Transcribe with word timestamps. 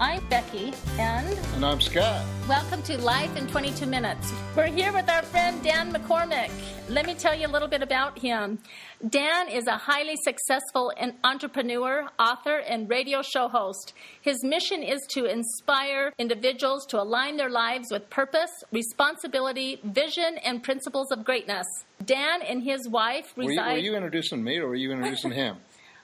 I'm 0.00 0.24
Becky, 0.28 0.72
and 0.96 1.26
And 1.56 1.64
I'm 1.66 1.80
Scott. 1.80 2.24
welcome 2.48 2.80
to 2.82 2.96
Life 3.00 3.36
in 3.36 3.48
22 3.48 3.84
Minutes. 3.84 4.32
We're 4.56 4.66
here 4.68 4.92
with 4.92 5.08
our 5.10 5.22
friend 5.22 5.60
Dan 5.64 5.92
McCormick. 5.92 6.50
Let 6.88 7.04
me 7.06 7.14
tell 7.14 7.34
you 7.34 7.48
a 7.48 7.50
little 7.50 7.66
bit 7.66 7.82
about 7.82 8.16
him. 8.16 8.60
Dan 9.08 9.48
is 9.48 9.66
a 9.66 9.76
highly 9.76 10.14
successful 10.22 10.92
entrepreneur, 11.24 12.08
author, 12.16 12.58
and 12.58 12.88
radio 12.88 13.22
show 13.22 13.48
host. 13.48 13.92
His 14.22 14.44
mission 14.44 14.84
is 14.84 15.00
to 15.10 15.24
inspire 15.24 16.12
individuals 16.16 16.86
to 16.86 17.00
align 17.02 17.36
their 17.36 17.50
lives 17.50 17.88
with 17.90 18.08
purpose, 18.08 18.50
responsibility, 18.70 19.80
vision, 19.82 20.38
and 20.44 20.62
principles 20.62 21.10
of 21.10 21.24
greatness. 21.24 21.66
Dan 22.04 22.42
and 22.42 22.62
his 22.62 22.88
wife 22.88 23.36
Were 23.36 23.42
you, 23.42 23.48
reside. 23.50 23.72
were 23.72 23.78
you 23.78 23.96
introducing 23.96 24.44
me 24.44 24.58
or 24.58 24.68
were 24.68 24.76
you 24.76 24.92
introducing 24.92 25.32
him? 25.42 25.56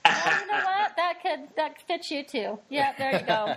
Oh, 0.07 0.37
you 0.41 0.47
know 0.47 0.63
what? 0.63 0.95
That 0.95 1.15
could 1.21 1.55
that 1.57 1.81
fits 1.87 2.11
you 2.11 2.23
too. 2.23 2.59
Yeah, 2.69 2.93
there 2.97 3.19
you 3.19 3.25
go. 3.25 3.55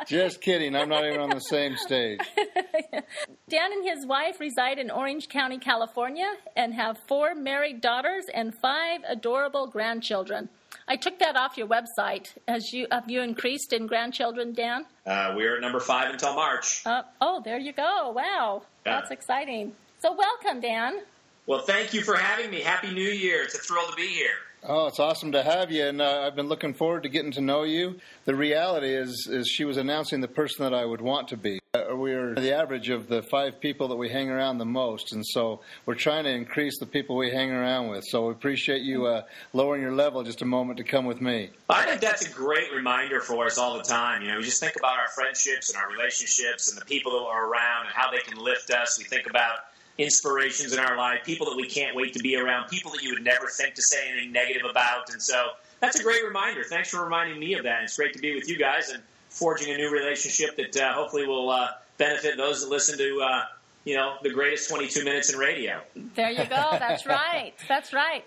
Just 0.06 0.40
kidding. 0.40 0.76
I'm 0.76 0.88
not 0.88 1.04
even 1.06 1.20
on 1.20 1.30
the 1.30 1.40
same 1.40 1.76
stage. 1.76 2.20
Dan 3.48 3.72
and 3.72 3.84
his 3.84 4.06
wife 4.06 4.40
reside 4.40 4.78
in 4.78 4.90
Orange 4.90 5.28
County, 5.28 5.58
California, 5.58 6.30
and 6.56 6.74
have 6.74 6.98
four 7.08 7.34
married 7.34 7.80
daughters 7.80 8.24
and 8.32 8.54
five 8.60 9.00
adorable 9.08 9.66
grandchildren. 9.66 10.48
I 10.88 10.96
took 10.96 11.18
that 11.20 11.36
off 11.36 11.56
your 11.56 11.68
website. 11.68 12.28
Has 12.48 12.72
you 12.72 12.86
have 12.90 13.10
you 13.10 13.22
increased 13.22 13.72
in 13.72 13.86
grandchildren, 13.86 14.52
Dan? 14.52 14.84
Uh, 15.06 15.32
we're 15.36 15.56
at 15.56 15.60
number 15.60 15.80
five 15.80 16.10
until 16.12 16.34
March. 16.34 16.82
Uh, 16.86 17.02
oh, 17.20 17.40
there 17.44 17.58
you 17.58 17.72
go. 17.72 18.10
Wow, 18.10 18.62
Yeah. 18.86 19.00
that's 19.00 19.10
exciting. 19.10 19.72
So 20.00 20.14
welcome, 20.16 20.60
Dan. 20.60 21.00
Well, 21.46 21.60
thank 21.60 21.92
you 21.92 22.02
for 22.02 22.14
having 22.14 22.50
me. 22.50 22.60
Happy 22.60 22.92
New 22.92 23.02
Year. 23.02 23.42
It's 23.42 23.54
a 23.54 23.58
thrill 23.58 23.86
to 23.88 23.96
be 23.96 24.06
here. 24.06 24.36
Oh, 24.64 24.86
it's 24.86 25.00
awesome 25.00 25.32
to 25.32 25.42
have 25.42 25.72
you, 25.72 25.84
and 25.84 26.00
uh, 26.00 26.22
I've 26.24 26.36
been 26.36 26.46
looking 26.46 26.72
forward 26.72 27.02
to 27.02 27.08
getting 27.08 27.32
to 27.32 27.40
know 27.40 27.64
you. 27.64 27.98
The 28.26 28.36
reality 28.36 28.94
is, 28.94 29.28
is 29.28 29.48
she 29.48 29.64
was 29.64 29.76
announcing 29.76 30.20
the 30.20 30.28
person 30.28 30.62
that 30.62 30.72
I 30.72 30.84
would 30.84 31.00
want 31.00 31.26
to 31.28 31.36
be. 31.36 31.58
Uh, 31.74 31.96
we're 31.96 32.36
the 32.36 32.54
average 32.54 32.88
of 32.88 33.08
the 33.08 33.22
five 33.22 33.60
people 33.60 33.88
that 33.88 33.96
we 33.96 34.08
hang 34.08 34.30
around 34.30 34.58
the 34.58 34.64
most, 34.64 35.12
and 35.12 35.26
so 35.26 35.62
we're 35.84 35.96
trying 35.96 36.22
to 36.24 36.30
increase 36.30 36.78
the 36.78 36.86
people 36.86 37.16
we 37.16 37.32
hang 37.32 37.50
around 37.50 37.88
with. 37.88 38.04
So 38.04 38.28
we 38.28 38.32
appreciate 38.34 38.82
you 38.82 39.06
uh, 39.06 39.22
lowering 39.52 39.82
your 39.82 39.90
level 39.90 40.22
just 40.22 40.42
a 40.42 40.46
moment 40.46 40.76
to 40.76 40.84
come 40.84 41.06
with 41.06 41.20
me. 41.20 41.50
I 41.68 41.84
think 41.84 42.00
that's 42.00 42.24
a 42.24 42.30
great 42.30 42.72
reminder 42.72 43.20
for 43.20 43.46
us 43.46 43.58
all 43.58 43.76
the 43.76 43.82
time. 43.82 44.22
You 44.22 44.28
know, 44.28 44.36
we 44.36 44.44
just 44.44 44.60
think 44.60 44.76
about 44.76 44.96
our 44.96 45.08
friendships 45.08 45.74
and 45.74 45.82
our 45.82 45.90
relationships 45.90 46.70
and 46.70 46.80
the 46.80 46.84
people 46.84 47.10
that 47.12 47.24
are 47.24 47.46
around 47.46 47.86
and 47.86 47.94
how 47.94 48.12
they 48.12 48.18
can 48.18 48.38
lift 48.38 48.70
us. 48.70 48.96
We 48.96 49.04
think 49.04 49.28
about 49.28 49.58
inspirations 49.98 50.72
in 50.72 50.78
our 50.78 50.96
life, 50.96 51.20
people 51.24 51.46
that 51.46 51.56
we 51.56 51.68
can't 51.68 51.94
wait 51.94 52.14
to 52.14 52.20
be 52.20 52.36
around, 52.36 52.68
people 52.68 52.90
that 52.92 53.02
you 53.02 53.12
would 53.14 53.24
never 53.24 53.46
think 53.48 53.74
to 53.74 53.82
say 53.82 54.10
anything 54.10 54.32
negative 54.32 54.62
about. 54.68 55.10
And 55.10 55.20
so 55.20 55.50
that's 55.80 56.00
a 56.00 56.02
great 56.02 56.24
reminder. 56.24 56.64
Thanks 56.64 56.90
for 56.90 57.02
reminding 57.04 57.38
me 57.38 57.54
of 57.54 57.64
that. 57.64 57.82
It's 57.82 57.96
great 57.96 58.14
to 58.14 58.18
be 58.20 58.34
with 58.34 58.48
you 58.48 58.58
guys 58.58 58.90
and 58.90 59.02
forging 59.28 59.72
a 59.72 59.76
new 59.76 59.90
relationship 59.90 60.56
that 60.56 60.76
uh, 60.76 60.92
hopefully 60.94 61.26
will 61.26 61.50
uh, 61.50 61.68
benefit 61.98 62.36
those 62.36 62.62
that 62.62 62.70
listen 62.70 62.98
to, 62.98 63.20
uh, 63.20 63.44
you 63.84 63.96
know, 63.96 64.16
the 64.22 64.30
greatest 64.30 64.68
22 64.68 65.04
minutes 65.04 65.32
in 65.32 65.38
radio. 65.38 65.80
There 66.14 66.30
you 66.30 66.44
go. 66.44 66.68
That's 66.72 67.06
right. 67.06 67.54
That's 67.68 67.92
right. 67.92 68.24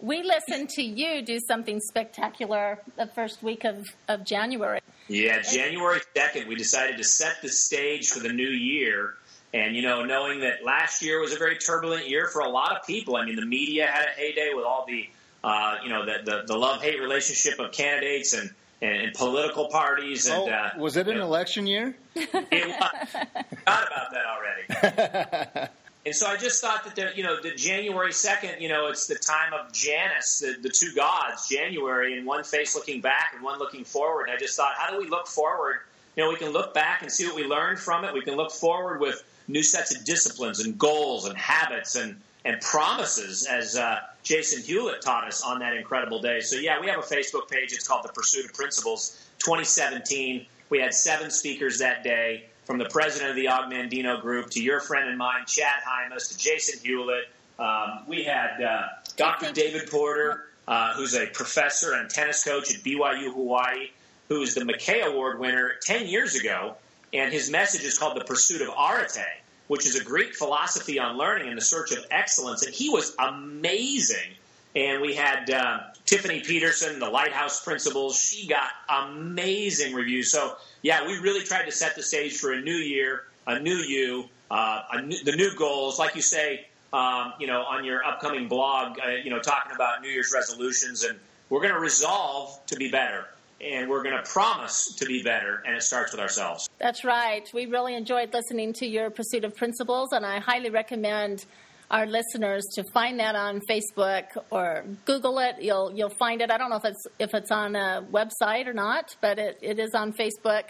We 0.00 0.22
listened 0.24 0.68
to 0.70 0.82
you 0.82 1.22
do 1.22 1.38
something 1.38 1.80
spectacular 1.80 2.80
the 2.96 3.06
first 3.06 3.42
week 3.42 3.64
of, 3.64 3.86
of 4.08 4.24
January. 4.24 4.80
Yeah, 5.06 5.42
January 5.42 6.00
2nd, 6.16 6.48
we 6.48 6.56
decided 6.56 6.96
to 6.96 7.04
set 7.04 7.42
the 7.42 7.48
stage 7.48 8.10
for 8.10 8.20
the 8.20 8.32
new 8.32 8.48
year. 8.48 9.14
And, 9.54 9.76
you 9.76 9.82
know, 9.82 10.04
knowing 10.04 10.40
that 10.40 10.64
last 10.64 11.02
year 11.02 11.20
was 11.20 11.32
a 11.32 11.36
very 11.36 11.56
turbulent 11.58 12.08
year 12.08 12.26
for 12.26 12.40
a 12.40 12.48
lot 12.48 12.74
of 12.76 12.86
people. 12.86 13.16
I 13.16 13.24
mean, 13.26 13.36
the 13.36 13.44
media 13.44 13.86
had 13.86 14.06
a 14.08 14.12
heyday 14.18 14.52
with 14.54 14.64
all 14.64 14.86
the, 14.88 15.08
uh, 15.44 15.76
you 15.82 15.90
know, 15.90 16.06
the, 16.06 16.18
the, 16.24 16.42
the 16.46 16.56
love 16.56 16.80
hate 16.82 17.00
relationship 17.00 17.58
of 17.60 17.70
candidates 17.72 18.32
and, 18.32 18.50
and, 18.80 19.02
and 19.02 19.14
political 19.14 19.68
parties. 19.68 20.26
And, 20.26 20.36
Oh, 20.38 20.48
uh, 20.48 20.70
was 20.78 20.96
it 20.96 21.06
an 21.08 21.18
election 21.18 21.66
year? 21.66 21.94
it 22.14 22.32
was. 22.32 23.10
Forgot 23.10 23.86
about 23.86 24.10
that 24.12 24.24
already. 24.26 25.68
And 26.04 26.12
so 26.16 26.26
I 26.26 26.36
just 26.36 26.60
thought 26.60 26.82
that, 26.84 26.96
the, 26.96 27.12
you 27.14 27.22
know, 27.22 27.40
the 27.40 27.52
January 27.54 28.10
2nd, 28.10 28.60
you 28.60 28.68
know, 28.68 28.88
it's 28.88 29.06
the 29.06 29.14
time 29.14 29.52
of 29.52 29.72
Janus, 29.72 30.40
the, 30.40 30.56
the 30.60 30.68
two 30.68 30.92
gods, 30.96 31.48
January, 31.48 32.18
and 32.18 32.26
one 32.26 32.42
face 32.42 32.74
looking 32.74 33.00
back 33.00 33.34
and 33.36 33.44
one 33.44 33.60
looking 33.60 33.84
forward. 33.84 34.24
And 34.24 34.32
I 34.32 34.36
just 34.36 34.56
thought, 34.56 34.72
how 34.76 34.90
do 34.90 34.98
we 34.98 35.06
look 35.06 35.28
forward? 35.28 35.76
You 36.16 36.24
know, 36.24 36.30
we 36.30 36.36
can 36.36 36.52
look 36.52 36.74
back 36.74 37.02
and 37.02 37.10
see 37.10 37.26
what 37.26 37.34
we 37.34 37.44
learned 37.44 37.78
from 37.78 38.04
it. 38.04 38.12
We 38.12 38.22
can 38.22 38.36
look 38.36 38.52
forward 38.52 39.00
with 39.00 39.22
new 39.48 39.62
sets 39.62 39.96
of 39.96 40.04
disciplines 40.04 40.60
and 40.60 40.78
goals 40.78 41.26
and 41.26 41.36
habits 41.36 41.96
and, 41.96 42.20
and 42.44 42.60
promises, 42.60 43.46
as 43.46 43.76
uh, 43.76 43.98
Jason 44.22 44.62
Hewlett 44.62 45.02
taught 45.02 45.26
us 45.26 45.42
on 45.42 45.60
that 45.60 45.74
incredible 45.74 46.20
day. 46.20 46.40
So, 46.40 46.56
yeah, 46.56 46.80
we 46.80 46.88
have 46.88 46.98
a 46.98 47.02
Facebook 47.02 47.48
page. 47.48 47.72
It's 47.72 47.86
called 47.86 48.04
The 48.04 48.12
Pursuit 48.12 48.44
of 48.44 48.54
Principles 48.54 49.18
2017. 49.38 50.46
We 50.68 50.78
had 50.80 50.92
seven 50.92 51.30
speakers 51.30 51.78
that 51.78 52.04
day 52.04 52.44
from 52.64 52.78
the 52.78 52.86
president 52.86 53.30
of 53.30 53.36
the 53.36 53.48
Og 53.48 53.70
Mandino 53.70 54.20
Group 54.20 54.50
to 54.50 54.62
your 54.62 54.80
friend 54.80 55.08
and 55.08 55.18
mine, 55.18 55.44
Chad 55.46 55.82
Hymas, 55.86 56.30
to 56.30 56.38
Jason 56.38 56.80
Hewlett. 56.82 57.24
Um, 57.58 58.04
we 58.06 58.24
had 58.24 58.62
uh, 58.62 58.82
Dr. 59.16 59.52
David 59.52 59.90
Porter, 59.90 60.46
uh, 60.66 60.94
who's 60.94 61.14
a 61.14 61.26
professor 61.26 61.94
and 61.94 62.08
tennis 62.08 62.44
coach 62.44 62.74
at 62.74 62.82
BYU 62.82 63.32
Hawaii, 63.32 63.90
who 64.32 64.40
is 64.40 64.54
the 64.54 64.62
McKay 64.62 65.04
Award 65.04 65.38
winner 65.38 65.72
10 65.82 66.06
years 66.06 66.34
ago. 66.34 66.74
And 67.12 67.30
his 67.30 67.50
message 67.50 67.84
is 67.84 67.98
called 67.98 68.16
The 68.16 68.24
Pursuit 68.24 68.62
of 68.62 68.68
Arete, 68.68 69.26
which 69.68 69.84
is 69.84 69.94
a 69.94 70.02
Greek 70.02 70.34
philosophy 70.34 70.98
on 70.98 71.18
learning 71.18 71.48
and 71.48 71.58
the 71.58 71.64
search 71.64 71.92
of 71.92 72.06
excellence. 72.10 72.64
And 72.64 72.74
he 72.74 72.88
was 72.88 73.14
amazing. 73.18 74.32
And 74.74 75.02
we 75.02 75.14
had 75.14 75.50
uh, 75.50 75.80
Tiffany 76.06 76.40
Peterson, 76.40 76.98
the 76.98 77.10
Lighthouse 77.10 77.62
Principles. 77.62 78.18
She 78.18 78.46
got 78.46 78.70
amazing 78.88 79.94
reviews. 79.94 80.32
So, 80.32 80.56
yeah, 80.80 81.06
we 81.06 81.18
really 81.18 81.44
tried 81.44 81.66
to 81.66 81.72
set 81.72 81.94
the 81.94 82.02
stage 82.02 82.38
for 82.38 82.52
a 82.52 82.60
new 82.62 82.72
year, 82.72 83.24
a 83.46 83.58
new 83.58 83.76
you, 83.76 84.30
uh, 84.50 84.82
a 84.92 85.02
new, 85.02 85.22
the 85.24 85.32
new 85.32 85.54
goals. 85.56 85.98
Like 85.98 86.16
you 86.16 86.22
say, 86.22 86.66
um, 86.94 87.34
you 87.38 87.46
know, 87.46 87.60
on 87.64 87.84
your 87.84 88.02
upcoming 88.02 88.48
blog, 88.48 88.98
uh, 88.98 89.10
you 89.10 89.28
know, 89.28 89.40
talking 89.40 89.72
about 89.74 90.00
New 90.00 90.08
Year's 90.08 90.32
resolutions. 90.34 91.02
And 91.02 91.18
we're 91.50 91.60
going 91.60 91.74
to 91.74 91.80
resolve 91.80 92.58
to 92.68 92.76
be 92.76 92.90
better. 92.90 93.26
And 93.62 93.88
we're 93.88 94.02
going 94.02 94.16
to 94.16 94.28
promise 94.28 94.94
to 94.96 95.06
be 95.06 95.22
better. 95.22 95.62
And 95.66 95.76
it 95.76 95.82
starts 95.82 96.12
with 96.12 96.20
ourselves. 96.20 96.68
That's 96.78 97.04
right. 97.04 97.48
We 97.54 97.66
really 97.66 97.94
enjoyed 97.94 98.32
listening 98.32 98.72
to 98.74 98.86
your 98.86 99.10
Pursuit 99.10 99.44
of 99.44 99.54
Principles, 99.56 100.12
and 100.12 100.26
I 100.26 100.40
highly 100.40 100.70
recommend 100.70 101.44
our 101.90 102.06
listeners 102.06 102.64
to 102.74 102.82
find 102.82 103.20
that 103.20 103.36
on 103.36 103.60
Facebook 103.68 104.24
or 104.50 104.84
Google 105.04 105.38
it. 105.38 105.56
You'll 105.60 105.92
you'll 105.94 106.08
find 106.08 106.40
it. 106.40 106.50
I 106.50 106.56
don't 106.56 106.70
know 106.70 106.76
if 106.76 106.86
it's 106.86 107.06
if 107.18 107.34
it's 107.34 107.50
on 107.50 107.76
a 107.76 108.04
website 108.10 108.66
or 108.66 108.72
not, 108.72 109.14
but 109.20 109.38
it, 109.38 109.58
it 109.60 109.78
is 109.78 109.94
on 109.94 110.12
Facebook. 110.12 110.64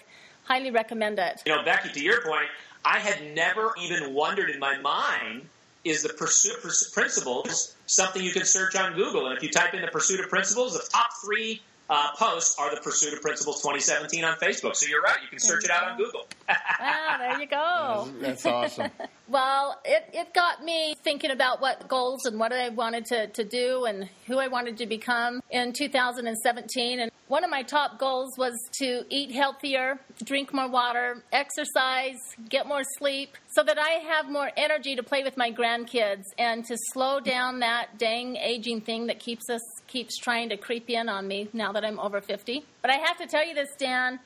Highly 0.44 0.72
recommend 0.72 1.20
it. 1.20 1.42
You 1.46 1.54
know, 1.54 1.64
Becky, 1.64 1.90
to 1.90 2.00
your 2.02 2.20
point, 2.22 2.48
I 2.84 2.98
had 2.98 3.34
never 3.34 3.72
even 3.80 4.12
wondered 4.12 4.50
in 4.50 4.58
my 4.58 4.78
mind 4.78 5.48
is 5.84 6.02
the 6.02 6.10
pursuit 6.10 6.56
of 6.56 6.92
principles 6.92 7.74
something 7.86 8.22
you 8.22 8.32
can 8.32 8.44
search 8.44 8.76
on 8.76 8.94
Google? 8.94 9.26
And 9.26 9.36
if 9.36 9.42
you 9.42 9.50
type 9.50 9.74
in 9.74 9.82
the 9.82 9.88
pursuit 9.88 10.20
of 10.20 10.28
principles, 10.28 10.74
the 10.74 10.88
top 10.92 11.10
three 11.24 11.60
uh, 11.92 12.08
posts 12.16 12.56
are 12.58 12.74
the 12.74 12.80
pursuit 12.80 13.12
of 13.12 13.20
principles 13.20 13.56
2017 13.56 14.24
on 14.24 14.36
Facebook. 14.36 14.74
So 14.74 14.86
you're 14.86 15.02
right, 15.02 15.18
you 15.22 15.28
can 15.28 15.38
search 15.38 15.64
it 15.64 15.70
out 15.70 15.90
on 15.90 15.98
Google. 15.98 16.26
Ah, 16.84 17.16
there 17.18 17.40
you 17.40 17.46
go. 17.46 18.08
That's 18.20 18.44
awesome. 18.44 18.90
Well, 19.28 19.80
it, 19.84 20.10
it 20.12 20.34
got 20.34 20.62
me 20.62 20.94
thinking 21.02 21.30
about 21.30 21.62
what 21.62 21.88
goals 21.88 22.26
and 22.26 22.38
what 22.38 22.52
I 22.52 22.68
wanted 22.68 23.06
to, 23.06 23.28
to 23.28 23.44
do 23.44 23.86
and 23.86 24.08
who 24.26 24.38
I 24.38 24.48
wanted 24.48 24.76
to 24.78 24.86
become 24.86 25.40
in 25.50 25.72
2017. 25.72 27.00
And 27.00 27.11
one 27.32 27.44
of 27.44 27.50
my 27.50 27.62
top 27.62 27.98
goals 27.98 28.36
was 28.36 28.52
to 28.72 29.04
eat 29.08 29.32
healthier, 29.32 29.98
drink 30.22 30.52
more 30.52 30.68
water, 30.68 31.24
exercise, 31.32 32.18
get 32.50 32.66
more 32.66 32.82
sleep, 32.98 33.38
so 33.52 33.62
that 33.62 33.78
I 33.78 34.04
have 34.06 34.28
more 34.28 34.50
energy 34.54 34.94
to 34.96 35.02
play 35.02 35.22
with 35.22 35.38
my 35.38 35.50
grandkids 35.50 36.24
and 36.36 36.62
to 36.66 36.76
slow 36.92 37.20
down 37.20 37.60
that 37.60 37.96
dang 37.96 38.36
aging 38.36 38.82
thing 38.82 39.06
that 39.06 39.18
keeps 39.18 39.48
us 39.48 39.62
keeps 39.86 40.18
trying 40.18 40.50
to 40.50 40.58
creep 40.58 40.90
in 40.90 41.08
on 41.08 41.26
me 41.26 41.48
now 41.54 41.72
that 41.72 41.86
I'm 41.86 41.98
over 41.98 42.20
50. 42.20 42.66
But 42.82 42.90
I 42.90 42.96
have 42.96 43.16
to 43.16 43.26
tell 43.26 43.48
you 43.48 43.54
this, 43.54 43.70
Dan, 43.78 44.20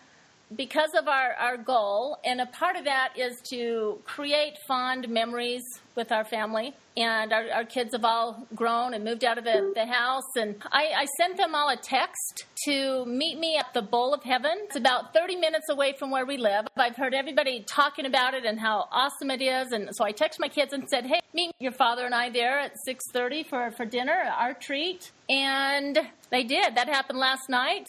because 0.54 0.90
of 0.96 1.08
our, 1.08 1.32
our 1.34 1.56
goal, 1.56 2.18
and 2.24 2.40
a 2.40 2.46
part 2.46 2.76
of 2.76 2.84
that 2.84 3.14
is 3.16 3.40
to 3.50 3.98
create 4.04 4.58
fond 4.68 5.08
memories 5.08 5.64
with 5.96 6.12
our 6.12 6.24
family. 6.24 6.74
and 6.96 7.32
our, 7.32 7.50
our, 7.52 7.64
kids 7.64 7.92
have 7.92 8.04
all 8.04 8.46
grown 8.54 8.94
and 8.94 9.02
moved 9.02 9.24
out 9.24 9.38
of 9.38 9.44
the, 9.44 9.72
the 9.74 9.86
house. 9.86 10.36
And 10.36 10.56
I, 10.70 10.92
I, 10.96 11.06
sent 11.18 11.36
them 11.36 11.54
all 11.54 11.68
a 11.68 11.76
text 11.76 12.44
to 12.66 13.04
meet 13.06 13.38
me 13.38 13.56
at 13.58 13.72
the 13.74 13.82
Bowl 13.82 14.14
of 14.14 14.22
Heaven. 14.22 14.52
It's 14.64 14.76
about 14.76 15.12
30 15.14 15.36
minutes 15.36 15.68
away 15.70 15.94
from 15.98 16.10
where 16.10 16.24
we 16.24 16.36
live. 16.36 16.66
I've 16.76 16.96
heard 16.96 17.14
everybody 17.14 17.64
talking 17.66 18.06
about 18.06 18.34
it 18.34 18.44
and 18.44 18.60
how 18.60 18.88
awesome 18.92 19.30
it 19.30 19.42
is. 19.42 19.72
And 19.72 19.88
so 19.92 20.04
I 20.04 20.12
texted 20.12 20.40
my 20.40 20.48
kids 20.48 20.72
and 20.72 20.88
said, 20.88 21.06
hey, 21.06 21.20
meet 21.34 21.52
your 21.58 21.72
father 21.72 22.04
and 22.04 22.14
I 22.14 22.30
there 22.30 22.58
at 22.60 22.72
6.30 22.86 23.46
for, 23.46 23.70
for 23.72 23.84
dinner, 23.84 24.16
our 24.38 24.54
treat. 24.54 25.10
And 25.28 25.98
they 26.30 26.44
did. 26.44 26.76
That 26.76 26.88
happened 26.88 27.18
last 27.18 27.48
night 27.48 27.88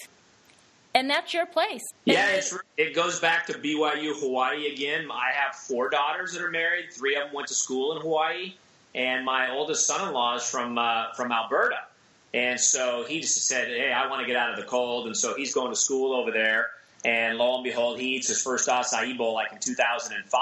and 0.94 1.10
that's 1.10 1.34
your 1.34 1.45
place. 1.45 1.84
Yeah, 2.06 2.39
it 2.78 2.95
goes 2.95 3.19
back 3.19 3.45
to 3.48 3.54
BYU 3.54 4.19
Hawaii 4.19 4.68
again. 4.74 5.07
I 5.12 5.31
have 5.34 5.56
four 5.56 5.89
daughters 5.89 6.34
that 6.34 6.42
are 6.42 6.51
married. 6.51 6.92
Three 6.92 7.16
of 7.16 7.25
them 7.25 7.34
went 7.34 7.48
to 7.50 7.54
school 7.54 7.95
in 7.95 8.01
Hawaii, 8.01 8.56
and 8.95 9.25
my 9.25 9.51
oldest 9.51 9.86
son-in-law 9.86 10.38
is 10.38 10.50
from 10.50 10.78
uh, 10.78 11.13
from 11.13 11.31
Alberta. 11.31 11.80
And 12.34 12.60
so 12.60 13.06
he 13.07 13.22
just 13.22 13.48
said, 13.48 13.68
"Hey, 13.68 13.92
I 13.92 14.10
want 14.10 14.22
to 14.22 14.28
get 14.28 14.36
out 14.36 14.51
of 14.51 14.57
the 14.57 14.66
cold," 14.66 15.07
and 15.07 15.16
so 15.16 15.36
he's 15.36 15.54
going 15.54 15.72
to 15.72 15.75
school 15.75 16.13
over 16.13 16.31
there. 16.31 16.72
And 17.06 17.38
lo 17.38 17.56
and 17.56 17.63
behold, 17.63 18.00
he 18.00 18.16
eats 18.16 18.28
his 18.28 18.42
first 18.42 18.68
acai 18.68 19.18
bowl 19.18 19.33
like 19.33 19.51
in 19.54 19.60
2005. 19.60 20.42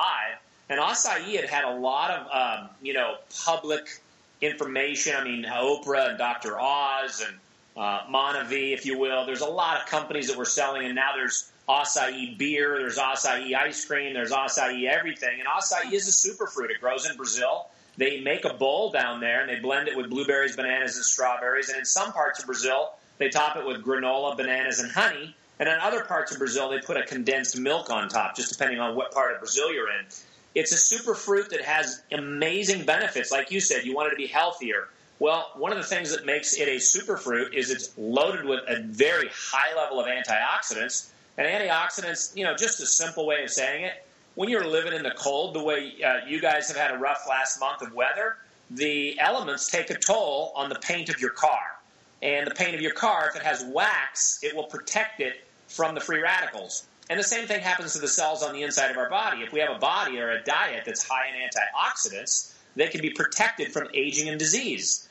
And 0.70 0.80
acai 0.80 1.36
had 1.36 1.46
had 1.46 1.64
a 1.66 1.76
lot 1.76 2.12
of 2.12 2.28
um, 2.32 2.70
you 2.82 2.94
know 2.94 3.16
public 3.46 4.02
information. 4.42 5.16
I 5.16 5.24
mean, 5.24 5.44
Oprah 5.44 6.10
and 6.10 6.18
Dr. 6.18 6.60
Oz 6.60 7.24
and 7.28 7.38
uh, 7.76 8.02
Monavie, 8.10 8.74
if 8.74 8.86
you 8.86 8.98
will. 8.98 9.26
There's 9.26 9.42
a 9.42 9.50
lot 9.50 9.82
of 9.82 9.88
companies 9.88 10.28
that 10.28 10.38
were 10.38 10.46
selling, 10.46 10.86
and 10.86 10.96
now 10.96 11.12
there's 11.16 11.52
acai 11.68 12.38
beer, 12.38 12.78
there's 12.80 12.98
acai 12.98 13.54
ice 13.56 13.86
cream, 13.86 14.14
there's 14.14 14.32
acai 14.32 14.88
everything. 14.88 15.40
And 15.40 15.48
acai 15.48 15.92
is 15.92 16.08
a 16.08 16.28
superfruit. 16.30 16.70
It 16.70 16.80
grows 16.80 17.10
in 17.10 17.18
Brazil. 17.18 17.68
They 17.98 18.22
make 18.22 18.46
a 18.46 18.54
bowl 18.54 18.92
down 18.92 19.20
there, 19.20 19.42
and 19.42 19.50
they 19.50 19.60
blend 19.60 19.88
it 19.88 19.96
with 19.96 20.10
blueberries, 20.10 20.56
bananas, 20.56 20.96
and 20.96 21.06
strawberries. 21.06 21.70
And 21.70 21.80
in 21.80 21.86
some 21.86 22.12
parts 22.12 22.40
of 22.40 22.46
Brazil, 22.46 22.94
they 23.18 23.30
top 23.30 23.56
it 23.56 23.66
with 23.66 23.84
granola, 23.84 24.36
bananas, 24.36 24.80
and 24.80 24.92
honey. 24.92 25.36
And 25.60 25.70
in 25.70 25.76
other 25.80 26.04
parts 26.04 26.34
of 26.34 26.40
Brazil, 26.40 26.70
they 26.70 26.80
put 26.80 26.98
a 26.98 27.04
condensed 27.04 27.58
milk 27.58 27.90
on 27.90 28.10
top, 28.10 28.36
just 28.36 28.52
depending 28.52 28.80
on 28.80 28.96
what 28.96 29.12
part 29.12 29.34
of 29.34 29.40
Brazil 29.40 29.74
you're 29.74 29.90
in. 29.90 30.06
It's 30.54 30.72
a 30.72 30.96
superfruit 30.96 31.50
that 31.50 31.62
has 31.62 32.02
amazing 32.12 32.86
benefits. 32.86 33.32
Like 33.32 33.52
you 33.52 33.60
said, 33.60 33.86
you 33.86 33.94
want 33.94 34.08
it 34.08 34.12
to 34.12 34.18
be 34.18 34.28
healthier. 34.28 34.88
Well, 35.20 35.52
one 35.56 35.72
of 35.72 35.78
the 35.78 35.84
things 35.84 36.12
that 36.12 36.26
makes 36.26 36.58
it 36.60 36.68
a 36.68 36.76
superfruit 36.76 37.54
is 37.54 37.72
it's 37.72 37.98
loaded 37.98 38.46
with 38.46 38.62
a 38.68 38.82
very 38.82 39.30
high 39.34 39.76
level 39.76 40.00
of 40.00 40.08
antioxidants. 40.08 41.08
And 41.38 41.48
antioxidants, 41.48 42.36
you 42.36 42.44
know, 42.44 42.56
just 42.56 42.82
a 42.82 42.86
simple 42.86 43.26
way 43.26 43.44
of 43.44 43.50
saying 43.50 43.86
it, 43.86 44.06
when 44.36 44.50
you're 44.50 44.68
living 44.68 44.94
in 44.94 45.04
the 45.04 45.14
cold, 45.18 45.56
the 45.56 45.64
way 45.64 45.94
uh, 46.04 46.26
you 46.28 46.42
guys 46.42 46.68
have 46.68 46.78
had 46.78 46.92
a 46.92 46.98
rough 46.98 47.26
last 47.30 47.60
month 47.60 47.82
of 47.82 47.94
weather, 47.94 48.36
the 48.70 49.18
elements 49.20 49.70
take 49.70 49.90
a 49.90 49.98
toll 49.98 50.52
on 50.56 50.70
the 50.70 50.76
paint 50.76 51.10
of 51.10 51.20
your 51.22 51.30
car. 51.30 51.78
And 52.22 52.46
the 52.46 52.56
paint 52.56 52.76
of 52.76 52.82
your 52.82 52.94
car, 52.94 53.30
if 53.30 53.36
it 53.36 53.44
has 53.44 53.64
wax, 53.64 54.40
it 54.44 54.56
will 54.56 54.66
protect 54.66 55.22
it 55.22 55.46
from 55.68 55.96
the 55.96 56.02
free 56.02 56.22
radicals. 56.22 56.86
And 57.10 57.20
the 57.20 57.24
same 57.24 57.48
thing 57.48 57.62
happens 57.62 57.94
to 57.94 58.00
the 58.00 58.08
cells 58.08 58.42
on 58.44 58.54
the 58.54 58.64
inside 58.64 58.92
of 58.92 58.98
our 58.98 59.10
body. 59.10 59.44
If 59.44 59.54
we 59.54 59.60
have 59.60 59.70
a 59.76 59.80
body 59.80 60.20
or 60.20 60.32
a 60.32 60.42
diet 60.44 60.84
that's 60.86 61.08
high 61.08 61.28
in 61.28 61.36
antioxidants, 61.36 62.52
they 62.76 62.88
can 62.88 63.02
be 63.02 63.10
protected 63.10 63.72
from 63.72 63.88
aging 63.94 64.30
and 64.30 64.40
disease. 64.40 65.08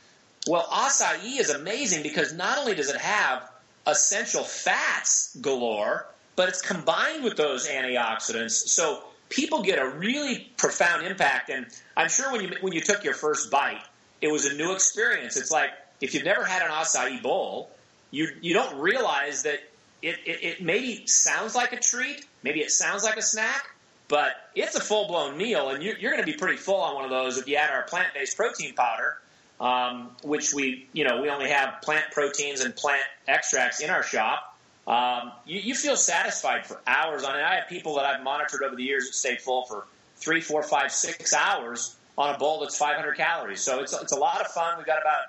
Well, 0.46 0.66
acai 0.70 1.40
is 1.40 1.50
amazing 1.50 2.02
because 2.02 2.32
not 2.32 2.58
only 2.58 2.74
does 2.74 2.90
it 2.90 3.00
have 3.00 3.48
essential 3.86 4.42
fats 4.42 5.36
galore, 5.40 6.06
but 6.36 6.48
it's 6.48 6.62
combined 6.62 7.24
with 7.24 7.36
those 7.36 7.68
antioxidants. 7.68 8.52
So 8.68 9.02
people 9.28 9.62
get 9.62 9.78
a 9.78 9.88
really 9.88 10.50
profound 10.56 11.06
impact. 11.06 11.50
And 11.50 11.66
I'm 11.96 12.08
sure 12.08 12.30
when 12.32 12.42
you 12.42 12.56
when 12.60 12.72
you 12.72 12.80
took 12.80 13.04
your 13.04 13.14
first 13.14 13.50
bite, 13.50 13.82
it 14.20 14.30
was 14.30 14.46
a 14.46 14.54
new 14.54 14.72
experience. 14.72 15.36
It's 15.36 15.50
like 15.50 15.70
if 16.00 16.14
you've 16.14 16.24
never 16.24 16.44
had 16.44 16.62
an 16.62 16.68
acai 16.68 17.22
bowl, 17.22 17.70
you 18.10 18.28
you 18.40 18.54
don't 18.54 18.78
realize 18.78 19.42
that 19.44 19.60
it, 20.02 20.16
it, 20.26 20.44
it 20.44 20.62
maybe 20.62 21.06
sounds 21.06 21.54
like 21.54 21.72
a 21.72 21.80
treat, 21.80 22.26
maybe 22.42 22.60
it 22.60 22.70
sounds 22.70 23.04
like 23.04 23.16
a 23.16 23.22
snack, 23.22 23.64
but 24.14 24.36
it's 24.54 24.76
a 24.76 24.80
full 24.80 25.08
blown 25.08 25.36
meal, 25.36 25.70
and 25.70 25.82
you're, 25.82 25.98
you're 25.98 26.12
going 26.12 26.24
to 26.24 26.32
be 26.32 26.38
pretty 26.38 26.56
full 26.56 26.80
on 26.80 26.94
one 26.94 27.02
of 27.04 27.10
those 27.10 27.36
if 27.36 27.48
you 27.48 27.56
add 27.56 27.70
our 27.70 27.82
plant 27.82 28.14
based 28.14 28.36
protein 28.36 28.72
powder, 28.72 29.18
um, 29.60 30.12
which 30.22 30.54
we 30.54 30.86
you 30.92 31.02
know 31.02 31.20
we 31.20 31.28
only 31.28 31.48
have 31.48 31.82
plant 31.82 32.04
proteins 32.12 32.60
and 32.60 32.76
plant 32.76 33.02
extracts 33.26 33.80
in 33.80 33.90
our 33.90 34.04
shop. 34.04 34.56
Um, 34.86 35.32
you, 35.46 35.58
you, 35.58 35.74
feel 35.74 35.96
satisfied 35.96 36.64
for 36.64 36.80
hours 36.86 37.24
on 37.24 37.34
it. 37.34 37.42
I 37.42 37.56
have 37.56 37.68
people 37.68 37.96
that 37.96 38.04
I've 38.04 38.22
monitored 38.22 38.62
over 38.62 38.76
the 38.76 38.84
years 38.84 39.06
that 39.06 39.14
stay 39.14 39.36
full 39.36 39.64
for 39.64 39.84
three, 40.14 40.40
four, 40.40 40.62
five, 40.62 40.92
six 40.92 41.34
hours 41.34 41.96
on 42.16 42.36
a 42.36 42.38
bowl 42.38 42.60
that's 42.60 42.78
500 42.78 43.16
calories. 43.16 43.62
So 43.62 43.80
it's 43.80 44.00
it's 44.00 44.12
a 44.12 44.18
lot 44.18 44.40
of 44.40 44.46
fun. 44.46 44.76
We've 44.76 44.86
got 44.86 45.00
about 45.00 45.22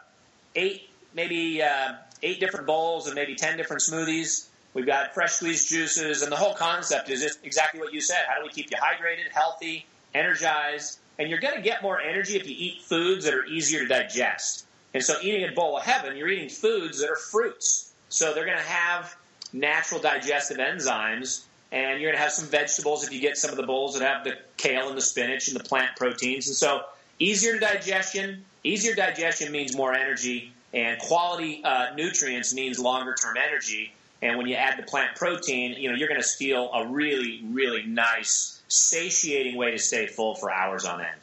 eight, 0.53 0.91
maybe 1.15 1.63
uh, 1.63 1.93
eight 2.21 2.39
different 2.39 2.67
bowls 2.67 3.07
and 3.07 3.15
maybe 3.15 3.33
ten 3.33 3.57
different 3.57 3.81
smoothies. 3.81 4.45
We've 4.75 4.85
got 4.85 5.13
fresh 5.13 5.31
squeezed 5.31 5.69
juices, 5.69 6.21
and 6.21 6.29
the 6.29 6.35
whole 6.35 6.53
concept 6.53 7.09
is 7.09 7.21
just 7.21 7.39
exactly 7.45 7.79
what 7.79 7.93
you 7.93 8.01
said. 8.01 8.25
How 8.27 8.37
do 8.37 8.43
we 8.43 8.49
keep 8.49 8.69
you 8.69 8.77
hydrated, 8.77 9.31
healthy, 9.31 9.85
energized? 10.13 10.99
And 11.17 11.29
you're 11.29 11.39
going 11.39 11.55
to 11.55 11.61
get 11.61 11.81
more 11.81 11.99
energy 11.99 12.35
if 12.35 12.45
you 12.45 12.53
eat 12.57 12.81
foods 12.81 13.23
that 13.23 13.33
are 13.33 13.45
easier 13.45 13.83
to 13.83 13.87
digest. 13.87 14.65
And 14.93 15.01
so, 15.01 15.15
eating 15.21 15.47
a 15.47 15.53
bowl 15.53 15.77
of 15.77 15.83
heaven, 15.83 16.17
you're 16.17 16.27
eating 16.27 16.49
foods 16.49 16.99
that 16.99 17.09
are 17.09 17.15
fruits. 17.15 17.93
So 18.09 18.33
they're 18.33 18.45
going 18.45 18.57
to 18.57 18.63
have 18.63 19.15
natural 19.53 20.01
digestive 20.01 20.57
enzymes, 20.57 21.43
and 21.71 22.01
you're 22.01 22.11
going 22.11 22.17
to 22.17 22.23
have 22.23 22.33
some 22.33 22.49
vegetables 22.49 23.05
if 23.05 23.13
you 23.13 23.21
get 23.21 23.37
some 23.37 23.51
of 23.51 23.57
the 23.57 23.65
bowls 23.65 23.97
that 23.97 24.05
have 24.05 24.25
the 24.25 24.37
kale 24.57 24.89
and 24.89 24.97
the 24.97 25.01
spinach 25.01 25.47
and 25.47 25.57
the 25.57 25.63
plant 25.63 25.95
proteins. 25.95 26.47
And 26.47 26.55
so, 26.55 26.81
easier 27.17 27.57
digestion. 27.59 28.43
Easier 28.65 28.93
digestion 28.93 29.53
means 29.53 29.73
more 29.73 29.93
energy, 29.93 30.51
and 30.73 30.99
quality 30.99 31.63
uh, 31.63 31.93
nutrients 31.95 32.53
means 32.53 32.77
longer 32.77 33.15
term 33.15 33.37
energy. 33.37 33.93
And 34.21 34.37
when 34.37 34.47
you 34.47 34.55
add 34.55 34.79
the 34.79 34.83
plant 34.83 35.15
protein, 35.15 35.75
you 35.77 35.89
know, 35.89 35.95
you're 35.95 36.07
going 36.07 36.21
to 36.21 36.27
feel 36.27 36.71
a 36.73 36.87
really, 36.87 37.41
really 37.45 37.83
nice, 37.85 38.61
satiating 38.67 39.55
way 39.55 39.71
to 39.71 39.77
stay 39.77 40.07
full 40.07 40.35
for 40.35 40.51
hours 40.51 40.85
on 40.85 41.01
end. 41.01 41.19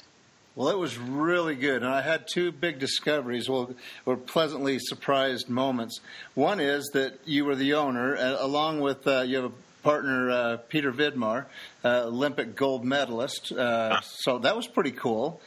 Well, 0.54 0.68
it 0.68 0.76
was 0.76 0.98
really 0.98 1.54
good, 1.54 1.82
and 1.82 1.90
I 1.90 2.02
had 2.02 2.28
two 2.28 2.52
big 2.52 2.78
discoveries, 2.78 3.48
well, 3.48 3.74
or 4.04 4.18
pleasantly 4.18 4.78
surprised 4.78 5.48
moments. 5.48 6.00
One 6.34 6.60
is 6.60 6.90
that 6.92 7.20
you 7.24 7.46
were 7.46 7.56
the 7.56 7.72
owner, 7.72 8.16
uh, 8.16 8.36
along 8.38 8.82
with 8.82 9.06
uh, 9.06 9.22
you 9.22 9.36
have 9.36 9.46
a 9.46 9.52
partner, 9.82 10.30
uh, 10.30 10.56
Peter 10.68 10.92
Vidmar, 10.92 11.46
uh, 11.82 12.02
Olympic 12.04 12.54
gold 12.54 12.84
medalist. 12.84 13.50
Uh, 13.50 14.00
so 14.02 14.38
that 14.40 14.54
was 14.54 14.66
pretty 14.66 14.90
cool. 14.92 15.40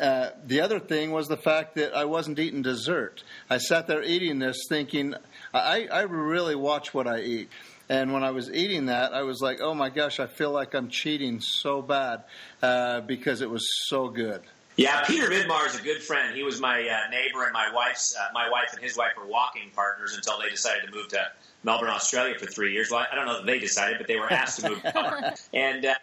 Uh, 0.00 0.30
the 0.44 0.60
other 0.60 0.80
thing 0.80 1.12
was 1.12 1.28
the 1.28 1.36
fact 1.36 1.76
that 1.76 1.96
I 1.96 2.04
wasn't 2.04 2.38
eating 2.38 2.62
dessert. 2.62 3.22
I 3.48 3.58
sat 3.58 3.86
there 3.86 4.02
eating 4.02 4.38
this, 4.38 4.56
thinking 4.68 5.14
I, 5.54 5.86
I 5.90 6.02
really 6.02 6.56
watch 6.56 6.92
what 6.92 7.06
I 7.06 7.20
eat. 7.20 7.48
And 7.88 8.12
when 8.12 8.24
I 8.24 8.30
was 8.30 8.50
eating 8.50 8.86
that, 8.86 9.12
I 9.12 9.22
was 9.22 9.40
like, 9.40 9.60
oh 9.60 9.74
my 9.74 9.90
gosh, 9.90 10.18
I 10.18 10.26
feel 10.26 10.50
like 10.50 10.74
I'm 10.74 10.88
cheating 10.88 11.40
so 11.40 11.82
bad 11.82 12.24
uh, 12.62 13.02
because 13.02 13.40
it 13.40 13.50
was 13.50 13.64
so 13.88 14.08
good. 14.08 14.42
Yeah, 14.76 15.04
Peter 15.04 15.28
Vidmar 15.28 15.66
is 15.66 15.78
a 15.78 15.82
good 15.82 16.02
friend. 16.02 16.34
He 16.34 16.42
was 16.42 16.60
my 16.60 16.80
uh, 16.80 17.08
neighbor, 17.08 17.44
and 17.44 17.52
my 17.52 17.70
wife's 17.72 18.16
uh, 18.16 18.26
my 18.34 18.50
wife 18.50 18.72
and 18.72 18.82
his 18.82 18.96
wife 18.96 19.12
were 19.16 19.26
walking 19.26 19.70
partners 19.72 20.16
until 20.16 20.40
they 20.40 20.50
decided 20.50 20.88
to 20.88 20.92
move 20.92 21.06
to 21.08 21.30
Melbourne, 21.62 21.90
Australia, 21.90 22.36
for 22.36 22.46
three 22.46 22.72
years. 22.72 22.90
Well, 22.90 23.06
I 23.10 23.14
don't 23.14 23.26
know 23.26 23.38
if 23.38 23.46
they 23.46 23.60
decided, 23.60 23.98
but 23.98 24.08
they 24.08 24.16
were 24.16 24.32
asked 24.32 24.62
to 24.62 24.70
move. 24.70 24.82
and 25.54 25.84
uh, 25.84 25.94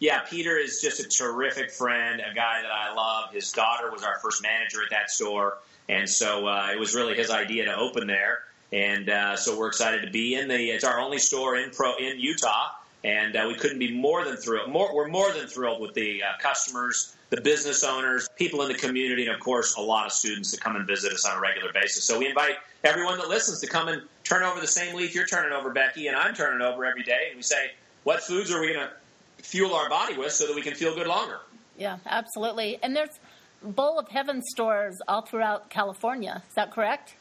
yeah, 0.00 0.22
Peter 0.22 0.56
is 0.56 0.80
just 0.80 0.98
a 0.98 1.08
terrific 1.08 1.70
friend, 1.70 2.20
a 2.20 2.34
guy 2.34 2.62
that 2.62 2.72
I 2.72 2.92
love. 2.92 3.32
His 3.32 3.52
daughter 3.52 3.88
was 3.92 4.02
our 4.02 4.18
first 4.18 4.42
manager 4.42 4.82
at 4.82 4.90
that 4.90 5.10
store, 5.10 5.58
and 5.88 6.08
so 6.08 6.48
uh, 6.48 6.70
it 6.72 6.80
was 6.80 6.96
really 6.96 7.14
his 7.14 7.30
idea 7.30 7.66
to 7.66 7.76
open 7.76 8.08
there 8.08 8.40
and 8.72 9.08
uh, 9.08 9.36
so 9.36 9.58
we're 9.58 9.68
excited 9.68 10.02
to 10.02 10.10
be 10.10 10.34
in 10.34 10.48
the. 10.48 10.70
It's 10.70 10.84
our 10.84 11.00
only 11.00 11.18
store 11.18 11.56
in 11.56 11.70
pro 11.70 11.94
in 11.96 12.18
Utah, 12.18 12.70
and 13.04 13.36
uh, 13.36 13.44
we 13.48 13.54
couldn't 13.54 13.78
be 13.78 13.94
more 13.94 14.24
than 14.24 14.36
thrilled. 14.36 14.70
More, 14.70 14.94
we're 14.94 15.08
more 15.08 15.32
than 15.32 15.46
thrilled 15.46 15.80
with 15.80 15.94
the 15.94 16.22
uh, 16.22 16.38
customers, 16.40 17.16
the 17.30 17.40
business 17.40 17.82
owners, 17.82 18.28
people 18.36 18.62
in 18.62 18.68
the 18.68 18.74
community, 18.74 19.26
and 19.26 19.34
of 19.34 19.40
course, 19.40 19.76
a 19.76 19.80
lot 19.80 20.06
of 20.06 20.12
students 20.12 20.50
that 20.50 20.60
come 20.60 20.76
and 20.76 20.86
visit 20.86 21.12
us 21.12 21.24
on 21.24 21.36
a 21.36 21.40
regular 21.40 21.72
basis. 21.72 22.04
So 22.04 22.18
we 22.18 22.28
invite 22.28 22.56
everyone 22.84 23.18
that 23.18 23.28
listens 23.28 23.60
to 23.60 23.66
come 23.66 23.88
and 23.88 24.02
turn 24.24 24.42
over 24.42 24.60
the 24.60 24.66
same 24.66 24.94
leaf 24.94 25.14
you're 25.14 25.26
turning 25.26 25.52
over, 25.52 25.70
Becky, 25.70 26.08
and 26.08 26.16
I'm 26.16 26.34
turning 26.34 26.60
over 26.60 26.84
every 26.84 27.02
day, 27.02 27.28
and 27.28 27.36
we 27.36 27.42
say, 27.42 27.72
what 28.04 28.22
foods 28.22 28.50
are 28.50 28.60
we 28.60 28.72
going 28.72 28.86
to 28.86 29.44
fuel 29.44 29.74
our 29.74 29.88
body 29.88 30.16
with 30.16 30.32
so 30.32 30.46
that 30.46 30.54
we 30.54 30.62
can 30.62 30.74
feel 30.74 30.94
good 30.94 31.06
longer? 31.06 31.40
Yeah, 31.76 31.98
absolutely. 32.06 32.78
And 32.82 32.94
there's 32.94 33.18
Bowl 33.62 33.98
of 33.98 34.08
Heaven 34.08 34.42
stores 34.42 34.98
all 35.08 35.22
throughout 35.22 35.70
California. 35.70 36.42
Is 36.48 36.54
that 36.54 36.72
correct? 36.72 37.14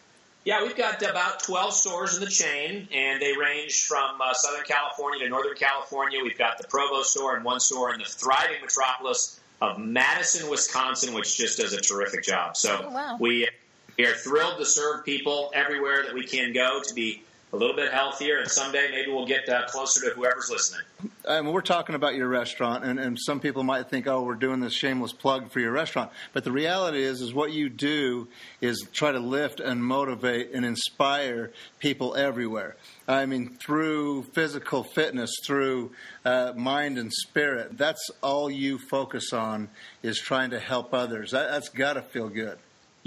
Yeah, 0.48 0.64
we've 0.64 0.78
got 0.78 1.04
about 1.04 1.42
12 1.42 1.74
stores 1.74 2.16
in 2.16 2.24
the 2.24 2.30
chain, 2.30 2.88
and 2.94 3.22
they 3.22 3.36
range 3.36 3.84
from 3.84 4.22
uh, 4.22 4.34
Southern 4.34 4.64
California 4.64 5.26
to 5.26 5.30
Northern 5.30 5.58
California. 5.58 6.22
We've 6.24 6.38
got 6.38 6.58
the 6.58 6.66
Provo 6.66 7.02
store 7.02 7.36
and 7.36 7.44
one 7.44 7.60
store 7.60 7.94
in 7.94 8.00
the 8.00 8.06
thriving 8.06 8.62
metropolis 8.62 9.42
of 9.62 9.78
Madison, 9.78 10.50
Wisconsin, 10.50 11.14
which 11.14 11.36
just 11.36 11.58
does 11.58 11.74
a 11.74 11.82
terrific 11.82 12.24
job. 12.24 12.56
So 12.56 12.80
oh, 12.82 12.90
wow. 12.90 13.18
we, 13.20 13.50
we 13.98 14.06
are 14.06 14.14
thrilled 14.14 14.58
to 14.60 14.66
serve 14.66 15.04
people 15.04 15.52
everywhere 15.54 16.04
that 16.04 16.14
we 16.14 16.24
can 16.24 16.54
go 16.54 16.82
to 16.82 16.94
be 16.94 17.24
a 17.54 17.56
little 17.56 17.76
bit 17.76 17.94
healthier, 17.94 18.40
and 18.40 18.50
someday 18.50 18.90
maybe 18.92 19.12
we'll 19.12 19.26
get 19.26 19.48
uh, 19.48 19.66
closer 19.68 20.10
to 20.10 20.16
whoever's 20.16 20.50
listening. 20.50 20.82
Um, 21.26 21.52
we're 21.52 21.62
talking 21.62 21.96
about 21.96 22.16
your 22.16 22.28
restaurant, 22.28 22.84
and, 22.84 23.00
and 23.00 23.18
some 23.20 23.40
people 23.40 23.64
might 23.64 23.90
think, 23.90 24.06
"Oh, 24.06 24.24
we're 24.24 24.36
doing 24.36 24.60
this 24.60 24.74
shameless 24.74 25.14
plug 25.14 25.50
for 25.50 25.60
your 25.60 25.72
restaurant." 25.72 26.12
But 26.34 26.44
the 26.44 26.52
reality 26.52 27.02
is, 27.02 27.22
is 27.22 27.34
what 27.34 27.54
you 27.54 27.70
do 27.70 28.28
is 28.60 28.86
try 28.92 29.12
to 29.12 29.20
lift 29.20 29.60
and 29.60 29.84
motivate 29.84 30.52
and 30.54 30.66
inspire 30.66 31.52
people 31.80 32.16
everywhere. 32.16 32.76
I 33.08 33.26
mean, 33.26 33.56
through 33.56 34.24
physical 34.34 34.84
fitness, 34.84 35.32
through 35.46 35.92
uh, 36.26 36.52
mind 36.56 36.98
and 36.98 37.12
spirit. 37.14 37.78
That's 37.78 38.10
all 38.22 38.52
you 38.52 38.78
focus 38.78 39.32
on 39.32 39.70
is 40.04 40.20
trying 40.20 40.50
to 40.50 40.60
help 40.60 40.94
others. 40.94 41.32
That, 41.32 41.50
that's 41.50 41.70
got 41.70 41.94
to 41.94 42.02
feel 42.02 42.28
good. 42.28 42.58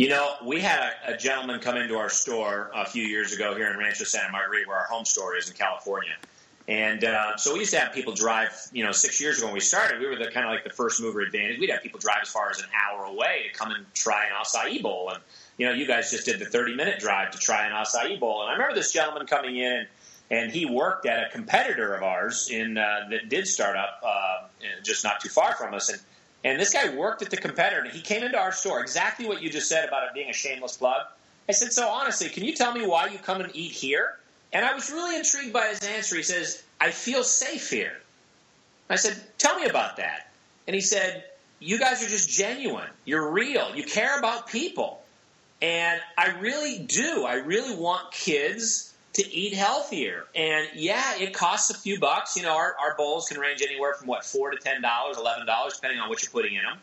You 0.00 0.08
know, 0.08 0.32
we 0.42 0.60
had 0.60 0.94
a, 1.06 1.12
a, 1.12 1.16
gentleman 1.18 1.60
come 1.60 1.76
into 1.76 1.96
our 1.96 2.08
store 2.08 2.70
a 2.74 2.86
few 2.86 3.02
years 3.04 3.34
ago 3.34 3.54
here 3.54 3.70
in 3.70 3.76
Rancho 3.76 4.04
Santa 4.04 4.32
Margarita, 4.32 4.66
where 4.66 4.78
our 4.78 4.86
home 4.86 5.04
store 5.04 5.36
is 5.36 5.50
in 5.50 5.54
California. 5.54 6.14
And 6.66 7.04
uh, 7.04 7.36
so 7.36 7.52
we 7.52 7.58
used 7.58 7.72
to 7.72 7.80
have 7.80 7.92
people 7.92 8.14
drive, 8.14 8.48
you 8.72 8.82
know, 8.82 8.92
six 8.92 9.20
years 9.20 9.36
ago 9.36 9.48
when 9.48 9.52
we 9.52 9.60
started, 9.60 10.00
we 10.00 10.06
were 10.06 10.16
the 10.16 10.30
kind 10.30 10.46
of 10.46 10.52
like 10.52 10.64
the 10.64 10.70
first 10.70 11.02
mover 11.02 11.20
advantage. 11.20 11.60
We'd 11.60 11.68
have 11.68 11.82
people 11.82 12.00
drive 12.00 12.20
as 12.22 12.30
far 12.30 12.48
as 12.48 12.60
an 12.60 12.68
hour 12.74 13.04
away 13.04 13.50
to 13.52 13.58
come 13.58 13.72
and 13.72 13.84
try 13.92 14.24
an 14.24 14.32
acai 14.42 14.80
bowl. 14.80 15.10
And, 15.10 15.22
you 15.58 15.66
know, 15.66 15.74
you 15.74 15.86
guys 15.86 16.10
just 16.10 16.24
did 16.24 16.38
the 16.38 16.46
30 16.46 16.76
minute 16.76 16.98
drive 16.98 17.32
to 17.32 17.38
try 17.38 17.66
an 17.66 17.72
acai 17.72 18.18
bowl. 18.18 18.40
And 18.40 18.48
I 18.48 18.54
remember 18.54 18.74
this 18.74 18.94
gentleman 18.94 19.26
coming 19.26 19.58
in 19.58 19.86
and 20.30 20.50
he 20.50 20.64
worked 20.64 21.04
at 21.04 21.26
a 21.26 21.30
competitor 21.30 21.94
of 21.94 22.02
ours 22.02 22.48
in 22.50 22.78
uh, 22.78 23.08
that 23.10 23.28
did 23.28 23.46
start 23.46 23.76
up 23.76 24.00
uh, 24.02 24.46
just 24.82 25.04
not 25.04 25.20
too 25.20 25.28
far 25.28 25.54
from 25.56 25.74
us. 25.74 25.90
And 25.90 26.00
and 26.44 26.58
this 26.58 26.72
guy 26.72 26.94
worked 26.94 27.22
at 27.22 27.30
the 27.30 27.36
competitor, 27.36 27.82
and 27.82 27.90
he 27.90 28.00
came 28.00 28.22
into 28.22 28.38
our 28.38 28.52
store. 28.52 28.80
Exactly 28.80 29.26
what 29.26 29.42
you 29.42 29.50
just 29.50 29.68
said 29.68 29.86
about 29.86 30.04
it 30.04 30.14
being 30.14 30.30
a 30.30 30.34
shameless 30.34 30.76
plug. 30.76 31.02
I 31.48 31.52
said, 31.52 31.72
so 31.72 31.88
honestly, 31.88 32.28
can 32.28 32.44
you 32.44 32.54
tell 32.54 32.72
me 32.72 32.86
why 32.86 33.08
you 33.08 33.18
come 33.18 33.40
and 33.40 33.54
eat 33.54 33.72
here? 33.72 34.16
And 34.52 34.64
I 34.64 34.74
was 34.74 34.90
really 34.90 35.16
intrigued 35.16 35.52
by 35.52 35.66
his 35.68 35.80
answer. 35.80 36.16
He 36.16 36.22
says, 36.22 36.62
I 36.80 36.90
feel 36.90 37.22
safe 37.22 37.70
here. 37.70 37.96
I 38.88 38.96
said, 38.96 39.20
tell 39.38 39.58
me 39.58 39.66
about 39.66 39.98
that. 39.98 40.30
And 40.66 40.74
he 40.74 40.80
said, 40.80 41.24
you 41.58 41.78
guys 41.78 42.04
are 42.04 42.08
just 42.08 42.30
genuine. 42.30 42.88
You're 43.04 43.30
real. 43.30 43.74
You 43.74 43.84
care 43.84 44.18
about 44.18 44.48
people. 44.48 45.02
And 45.62 46.00
I 46.16 46.38
really 46.40 46.78
do. 46.78 47.24
I 47.24 47.34
really 47.34 47.76
want 47.76 48.12
kids 48.12 48.89
to 49.14 49.34
eat 49.34 49.54
healthier. 49.54 50.24
And 50.34 50.68
yeah, 50.74 51.18
it 51.18 51.34
costs 51.34 51.70
a 51.70 51.74
few 51.74 51.98
bucks. 51.98 52.36
You 52.36 52.42
know, 52.42 52.54
our, 52.56 52.76
our 52.80 52.94
bowls 52.96 53.28
can 53.28 53.40
range 53.40 53.62
anywhere 53.62 53.94
from 53.94 54.06
what 54.06 54.24
four 54.24 54.50
to 54.50 54.56
ten 54.56 54.82
dollars, 54.82 55.18
eleven 55.18 55.46
dollars, 55.46 55.74
depending 55.74 56.00
on 56.00 56.08
what 56.08 56.22
you're 56.22 56.30
putting 56.30 56.54
in 56.54 56.62
them. 56.62 56.78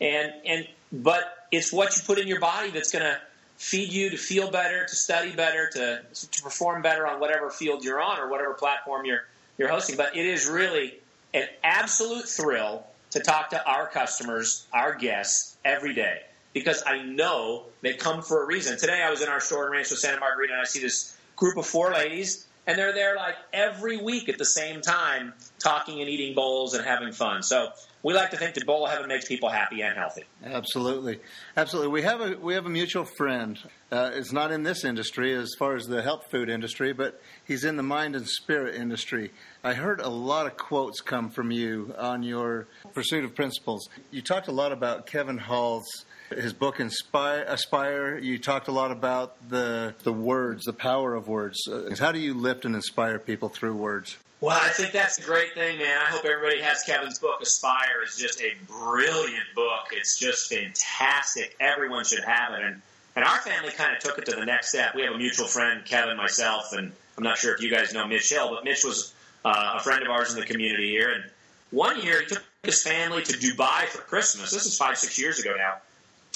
And 0.00 0.32
and 0.46 0.68
but 0.92 1.46
it's 1.50 1.72
what 1.72 1.96
you 1.96 2.02
put 2.02 2.18
in 2.18 2.28
your 2.28 2.40
body 2.40 2.70
that's 2.70 2.92
going 2.92 3.04
to 3.04 3.18
feed 3.56 3.92
you 3.92 4.10
to 4.10 4.16
feel 4.16 4.50
better, 4.50 4.84
to 4.84 4.94
study 4.94 5.32
better, 5.32 5.68
to 5.72 6.02
to 6.12 6.42
perform 6.42 6.82
better 6.82 7.06
on 7.06 7.20
whatever 7.20 7.50
field 7.50 7.84
you're 7.84 8.00
on 8.00 8.18
or 8.18 8.28
whatever 8.28 8.54
platform 8.54 9.06
you're 9.06 9.24
you're 9.58 9.68
hosting. 9.68 9.96
But 9.96 10.16
it 10.16 10.26
is 10.26 10.46
really 10.46 10.98
an 11.32 11.46
absolute 11.62 12.28
thrill 12.28 12.84
to 13.10 13.20
talk 13.20 13.50
to 13.50 13.66
our 13.66 13.86
customers, 13.86 14.66
our 14.72 14.94
guests 14.94 15.56
every 15.64 15.94
day 15.94 16.22
because 16.52 16.82
I 16.86 17.02
know 17.02 17.64
they 17.80 17.94
come 17.94 18.22
for 18.22 18.42
a 18.42 18.46
reason. 18.46 18.78
Today 18.78 19.02
I 19.02 19.10
was 19.10 19.22
in 19.22 19.28
our 19.28 19.40
store 19.40 19.66
in 19.66 19.72
Rancho 19.72 19.94
Santa 19.94 20.20
Margarita 20.20 20.52
and 20.52 20.62
I 20.62 20.64
see 20.64 20.80
this 20.80 21.16
group 21.36 21.56
of 21.56 21.66
four 21.66 21.92
ladies, 21.92 22.46
and 22.66 22.78
they're 22.78 22.92
there 22.92 23.16
like 23.16 23.36
every 23.52 23.96
week 23.96 24.28
at 24.28 24.38
the 24.38 24.44
same 24.44 24.80
time, 24.80 25.32
talking 25.60 26.00
and 26.00 26.08
eating 26.08 26.34
bowls 26.34 26.74
and 26.74 26.84
having 26.84 27.12
fun. 27.12 27.42
So 27.42 27.70
we 28.02 28.14
like 28.14 28.30
to 28.30 28.36
think 28.36 28.54
that 28.54 28.66
Bowl 28.66 28.86
Heaven 28.86 29.08
makes 29.08 29.28
people 29.28 29.50
happy 29.50 29.82
and 29.82 29.96
healthy. 29.96 30.24
Absolutely, 30.42 31.20
absolutely. 31.56 31.92
We 31.92 32.02
have 32.02 32.20
a 32.20 32.36
we 32.36 32.54
have 32.54 32.66
a 32.66 32.70
mutual 32.70 33.04
friend. 33.04 33.58
Uh, 33.92 34.10
it's 34.14 34.32
not 34.32 34.50
in 34.52 34.62
this 34.62 34.84
industry 34.84 35.34
as 35.34 35.54
far 35.58 35.76
as 35.76 35.86
the 35.86 36.02
health 36.02 36.26
food 36.30 36.48
industry, 36.48 36.92
but 36.92 37.20
he's 37.46 37.64
in 37.64 37.76
the 37.76 37.82
mind 37.82 38.16
and 38.16 38.26
spirit 38.26 38.74
industry. 38.74 39.32
I 39.62 39.74
heard 39.74 40.00
a 40.00 40.08
lot 40.08 40.46
of 40.46 40.56
quotes 40.56 41.00
come 41.00 41.28
from 41.28 41.50
you 41.50 41.94
on 41.98 42.22
your 42.22 42.66
pursuit 42.94 43.24
of 43.24 43.34
principles. 43.34 43.88
You 44.10 44.22
talked 44.22 44.48
a 44.48 44.52
lot 44.52 44.72
about 44.72 45.06
Kevin 45.06 45.38
Hall's 45.38 46.04
his 46.30 46.52
book 46.52 46.78
Inspire, 46.78 47.44
Aspire. 47.48 48.16
You 48.18 48.38
talked 48.38 48.68
a 48.68 48.72
lot 48.72 48.90
about 48.90 49.36
the 49.48 49.94
the 50.04 50.12
words, 50.12 50.64
the 50.64 50.72
power 50.72 51.14
of 51.14 51.28
words. 51.28 51.58
Uh, 51.68 51.94
how 51.98 52.12
do 52.12 52.18
you 52.18 52.34
lift 52.34 52.64
and 52.64 52.74
inspire 52.74 53.18
people 53.18 53.48
through 53.48 53.74
words? 53.74 54.16
Well, 54.40 54.58
I 54.58 54.70
think 54.70 54.92
that's 54.92 55.18
a 55.18 55.22
great 55.22 55.52
thing, 55.52 55.78
man. 55.78 55.98
I 55.98 56.06
hope 56.06 56.24
everybody 56.24 56.62
has 56.62 56.82
Kevin's 56.82 57.18
book. 57.18 57.42
Aspire 57.42 58.02
is 58.06 58.16
just 58.16 58.40
a 58.40 58.52
brilliant 58.66 59.54
book. 59.54 59.88
It's 59.92 60.18
just 60.18 60.50
fantastic. 60.50 61.54
Everyone 61.60 62.04
should 62.04 62.24
have 62.24 62.54
it. 62.54 62.62
And 62.62 62.80
and 63.16 63.24
our 63.24 63.38
family 63.38 63.72
kind 63.72 63.94
of 63.94 63.98
took 63.98 64.18
it 64.18 64.26
to 64.26 64.36
the 64.36 64.46
next 64.46 64.68
step. 64.68 64.94
We 64.94 65.02
have 65.02 65.12
a 65.12 65.18
mutual 65.18 65.46
friend, 65.46 65.84
Kevin, 65.84 66.16
myself, 66.16 66.72
and 66.72 66.92
I'm 67.18 67.24
not 67.24 67.38
sure 67.38 67.54
if 67.54 67.60
you 67.60 67.70
guys 67.70 67.92
know 67.92 68.06
Mitch 68.06 68.30
Hill, 68.30 68.48
but 68.54 68.64
Mitch 68.64 68.84
was 68.84 69.12
uh, 69.44 69.74
a 69.76 69.80
friend 69.80 70.02
of 70.02 70.08
ours 70.08 70.32
in 70.32 70.40
the 70.40 70.46
community 70.46 70.90
here. 70.90 71.10
And 71.12 71.24
one 71.70 72.00
year 72.00 72.20
he 72.20 72.26
took 72.26 72.42
his 72.62 72.82
family 72.82 73.22
to 73.22 73.32
Dubai 73.32 73.86
for 73.86 74.00
Christmas. 74.02 74.52
This 74.52 74.64
is 74.64 74.78
five, 74.78 74.96
six 74.96 75.18
years 75.18 75.40
ago 75.40 75.54
now. 75.56 75.74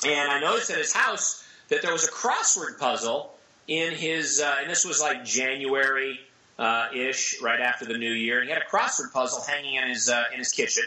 And 0.04 0.30
I 0.30 0.40
noticed 0.40 0.70
at 0.70 0.78
his 0.78 0.92
house 0.92 1.46
that 1.68 1.80
there 1.80 1.92
was 1.92 2.04
a 2.04 2.10
crossword 2.10 2.78
puzzle 2.78 3.32
in 3.68 3.94
his, 3.94 4.40
uh, 4.40 4.56
and 4.60 4.68
this 4.68 4.84
was 4.84 5.00
like 5.00 5.24
January 5.24 6.20
uh, 6.58 6.88
ish, 6.94 7.40
right 7.42 7.60
after 7.60 7.84
the 7.84 7.98
new 7.98 8.12
year. 8.12 8.40
And 8.40 8.48
he 8.48 8.52
had 8.54 8.62
a 8.62 8.66
crossword 8.66 9.12
puzzle 9.12 9.42
hanging 9.42 9.74
in 9.74 9.88
his 9.88 10.08
uh, 10.08 10.24
in 10.32 10.38
his 10.38 10.52
kitchen. 10.52 10.84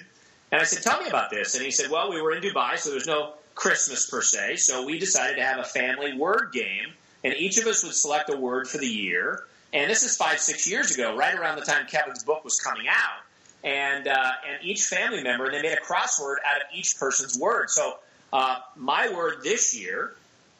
And 0.51 0.61
I 0.61 0.63
said, 0.63 0.83
"Tell 0.83 1.01
me 1.01 1.07
about 1.07 1.29
this." 1.29 1.55
And 1.55 1.63
he 1.63 1.71
said, 1.71 1.89
"Well, 1.89 2.09
we 2.09 2.21
were 2.21 2.31
in 2.31 2.41
Dubai, 2.41 2.77
so 2.77 2.91
there's 2.91 3.07
no 3.07 3.33
Christmas 3.57 4.09
per 4.09 4.21
se. 4.21 4.57
So 4.57 4.85
we 4.85 4.99
decided 4.99 5.37
to 5.37 5.43
have 5.43 5.59
a 5.59 5.63
family 5.63 6.15
word 6.15 6.51
game, 6.53 6.93
and 7.23 7.33
each 7.33 7.57
of 7.57 7.67
us 7.67 7.83
would 7.83 7.95
select 7.95 8.29
a 8.29 8.37
word 8.37 8.69
for 8.69 8.77
the 8.77 8.87
year. 8.87 9.43
And 9.73 9.89
this 9.89 10.03
is 10.03 10.15
five, 10.15 10.39
six 10.39 10.65
years 10.69 10.91
ago, 10.91 11.17
right 11.17 11.35
around 11.35 11.57
the 11.57 11.65
time 11.65 11.85
Kevin's 11.87 12.23
book 12.23 12.45
was 12.45 12.59
coming 12.59 12.87
out. 12.87 13.23
And 13.63 14.07
uh, 14.07 14.31
and 14.47 14.63
each 14.63 14.85
family 14.85 15.23
member, 15.23 15.51
they 15.51 15.61
made 15.61 15.77
a 15.77 15.81
crossword 15.81 16.35
out 16.45 16.61
of 16.61 16.67
each 16.73 16.97
person's 16.97 17.37
word. 17.37 17.69
So 17.69 17.97
uh, 18.31 18.59
my 18.75 19.09
word 19.09 19.43
this 19.43 19.77
year 19.77 20.13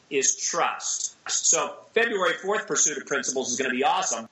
is 0.10 0.36
trust. 0.36 1.16
So 1.30 1.76
February 1.94 2.34
4th, 2.44 2.68
Pursuit 2.68 2.98
of 2.98 3.06
Principles 3.06 3.52
is 3.52 3.58
going 3.58 3.70
to 3.70 3.76
be 3.76 3.84
awesome. 3.84 4.28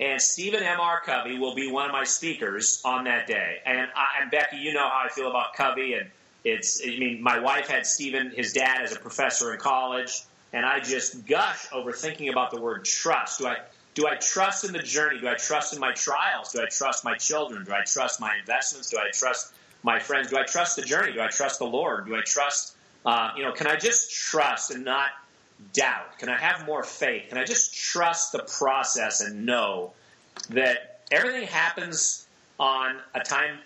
And 0.00 0.20
Stephen 0.20 0.62
M. 0.62 0.80
R. 0.80 1.00
Covey 1.00 1.38
will 1.38 1.54
be 1.54 1.70
one 1.70 1.86
of 1.86 1.92
my 1.92 2.04
speakers 2.04 2.80
on 2.84 3.04
that 3.04 3.26
day. 3.26 3.58
And, 3.66 3.88
I, 3.96 4.22
and 4.22 4.30
Becky, 4.30 4.58
you 4.58 4.72
know 4.72 4.88
how 4.88 5.02
I 5.04 5.08
feel 5.08 5.28
about 5.28 5.54
Covey. 5.54 5.94
And 5.94 6.08
it's, 6.44 6.80
I 6.84 6.98
mean, 6.98 7.22
my 7.22 7.40
wife 7.40 7.68
had 7.68 7.84
Stephen, 7.84 8.30
his 8.30 8.52
dad, 8.52 8.82
as 8.82 8.94
a 8.94 8.98
professor 9.00 9.52
in 9.52 9.58
college. 9.58 10.22
And 10.52 10.64
I 10.64 10.80
just 10.80 11.26
gush 11.26 11.66
over 11.72 11.92
thinking 11.92 12.28
about 12.28 12.52
the 12.52 12.60
word 12.60 12.84
trust. 12.84 13.40
Do 13.40 13.48
I, 13.48 13.56
do 13.94 14.06
I 14.06 14.14
trust 14.16 14.64
in 14.64 14.72
the 14.72 14.82
journey? 14.82 15.20
Do 15.20 15.28
I 15.28 15.34
trust 15.34 15.74
in 15.74 15.80
my 15.80 15.92
trials? 15.92 16.52
Do 16.52 16.62
I 16.62 16.66
trust 16.70 17.04
my 17.04 17.16
children? 17.16 17.64
Do 17.64 17.72
I 17.72 17.82
trust 17.84 18.20
my 18.20 18.36
investments? 18.38 18.90
Do 18.90 18.98
I 18.98 19.10
trust 19.12 19.52
my 19.82 19.98
friends? 19.98 20.30
Do 20.30 20.38
I 20.38 20.44
trust 20.44 20.76
the 20.76 20.82
journey? 20.82 21.12
Do 21.12 21.20
I 21.20 21.28
trust 21.28 21.58
the 21.58 21.66
Lord? 21.66 22.06
Do 22.06 22.14
I 22.14 22.22
trust 22.24 22.76
uh, 23.04 23.30
you 23.36 23.42
know, 23.42 23.52
can 23.52 23.66
I 23.66 23.76
just 23.76 24.10
trust 24.10 24.70
and 24.70 24.84
not 24.84 25.08
doubt? 25.72 26.18
Can 26.18 26.28
I 26.28 26.38
have 26.38 26.66
more 26.66 26.82
faith? 26.82 27.28
Can 27.28 27.38
I 27.38 27.44
just 27.44 27.74
trust 27.74 28.32
the 28.32 28.40
process 28.40 29.20
and 29.20 29.46
know 29.46 29.92
that 30.50 31.00
everything 31.10 31.46
happens 31.46 32.26
on 32.58 32.96
a 33.14 33.20
time 33.20 33.58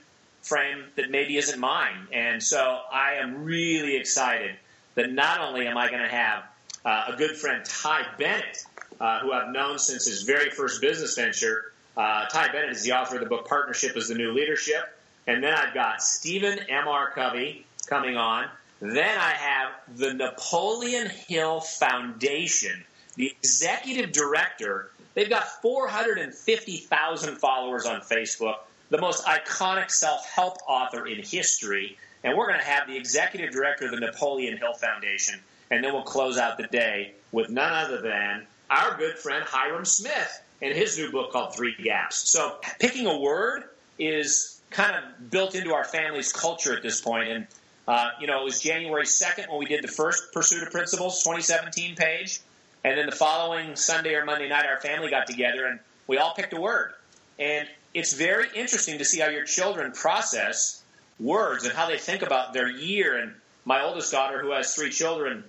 frame 0.42 0.84
that 0.96 1.10
maybe 1.10 1.36
isn't 1.36 1.58
mine? 1.58 2.08
And 2.12 2.42
so 2.42 2.80
I 2.92 3.14
am 3.14 3.44
really 3.44 3.96
excited 3.96 4.54
that 4.94 5.12
not 5.12 5.40
only 5.40 5.66
am 5.66 5.76
I 5.76 5.88
going 5.88 6.02
to 6.02 6.08
have 6.08 6.44
uh, 6.84 7.12
a 7.12 7.16
good 7.16 7.36
friend, 7.36 7.64
Ty 7.64 8.02
Bennett, 8.18 8.64
uh, 9.00 9.20
who 9.20 9.32
I've 9.32 9.52
known 9.52 9.78
since 9.78 10.06
his 10.06 10.22
very 10.22 10.50
first 10.50 10.80
business 10.80 11.14
venture. 11.14 11.72
Uh, 11.96 12.26
Ty 12.26 12.48
Bennett 12.52 12.70
is 12.70 12.82
the 12.82 12.92
author 12.92 13.16
of 13.16 13.20
the 13.22 13.28
book 13.28 13.46
Partnership 13.48 13.96
is 13.96 14.08
the 14.08 14.14
New 14.14 14.32
Leadership. 14.32 14.98
And 15.26 15.42
then 15.42 15.54
I've 15.54 15.74
got 15.74 16.02
Stephen 16.02 16.58
M.R. 16.68 17.10
Covey 17.10 17.64
coming 17.86 18.16
on. 18.16 18.46
Then 18.82 19.16
I 19.16 19.30
have 19.30 19.96
the 19.96 20.12
Napoleon 20.12 21.08
Hill 21.08 21.60
Foundation, 21.60 22.84
the 23.14 23.32
executive 23.40 24.10
director. 24.10 24.90
They've 25.14 25.30
got 25.30 25.46
450,000 25.62 27.36
followers 27.36 27.86
on 27.86 28.00
Facebook, 28.00 28.56
the 28.90 29.00
most 29.00 29.24
iconic 29.24 29.92
self 29.92 30.28
help 30.28 30.58
author 30.66 31.06
in 31.06 31.22
history. 31.22 31.96
And 32.24 32.36
we're 32.36 32.48
going 32.48 32.58
to 32.58 32.66
have 32.66 32.88
the 32.88 32.96
executive 32.96 33.52
director 33.52 33.84
of 33.84 33.92
the 33.92 34.00
Napoleon 34.00 34.56
Hill 34.56 34.74
Foundation. 34.74 35.38
And 35.70 35.84
then 35.84 35.92
we'll 35.92 36.02
close 36.02 36.36
out 36.36 36.58
the 36.58 36.66
day 36.66 37.12
with 37.30 37.50
none 37.50 37.72
other 37.72 38.00
than 38.02 38.48
our 38.68 38.96
good 38.96 39.16
friend 39.16 39.44
Hyrum 39.44 39.86
Smith 39.86 40.42
and 40.60 40.76
his 40.76 40.98
new 40.98 41.12
book 41.12 41.30
called 41.30 41.54
Three 41.54 41.76
Gaps. 41.80 42.28
So 42.28 42.56
picking 42.80 43.06
a 43.06 43.16
word 43.16 43.62
is 43.96 44.60
kind 44.70 44.96
of 44.96 45.30
built 45.30 45.54
into 45.54 45.72
our 45.72 45.84
family's 45.84 46.32
culture 46.32 46.76
at 46.76 46.82
this 46.82 47.00
point. 47.00 47.28
And 47.28 47.46
uh, 47.92 48.10
you 48.18 48.26
know, 48.26 48.40
it 48.40 48.44
was 48.44 48.58
January 48.58 49.04
2nd 49.04 49.50
when 49.50 49.58
we 49.58 49.66
did 49.66 49.84
the 49.84 49.88
first 49.88 50.32
Pursuit 50.32 50.62
of 50.62 50.70
Principles 50.70 51.22
2017 51.24 51.94
page. 51.94 52.40
And 52.82 52.96
then 52.96 53.04
the 53.04 53.14
following 53.14 53.76
Sunday 53.76 54.14
or 54.14 54.24
Monday 54.24 54.48
night, 54.48 54.64
our 54.64 54.80
family 54.80 55.10
got 55.10 55.26
together 55.26 55.66
and 55.66 55.78
we 56.06 56.16
all 56.16 56.32
picked 56.32 56.54
a 56.54 56.60
word. 56.60 56.94
And 57.38 57.68
it's 57.92 58.14
very 58.14 58.48
interesting 58.54 58.96
to 58.96 59.04
see 59.04 59.20
how 59.20 59.28
your 59.28 59.44
children 59.44 59.92
process 59.92 60.82
words 61.20 61.64
and 61.64 61.74
how 61.74 61.86
they 61.86 61.98
think 61.98 62.22
about 62.22 62.54
their 62.54 62.70
year. 62.70 63.18
And 63.18 63.34
my 63.66 63.82
oldest 63.82 64.10
daughter, 64.10 64.40
who 64.40 64.52
has 64.52 64.74
three 64.74 64.90
children, 64.90 65.44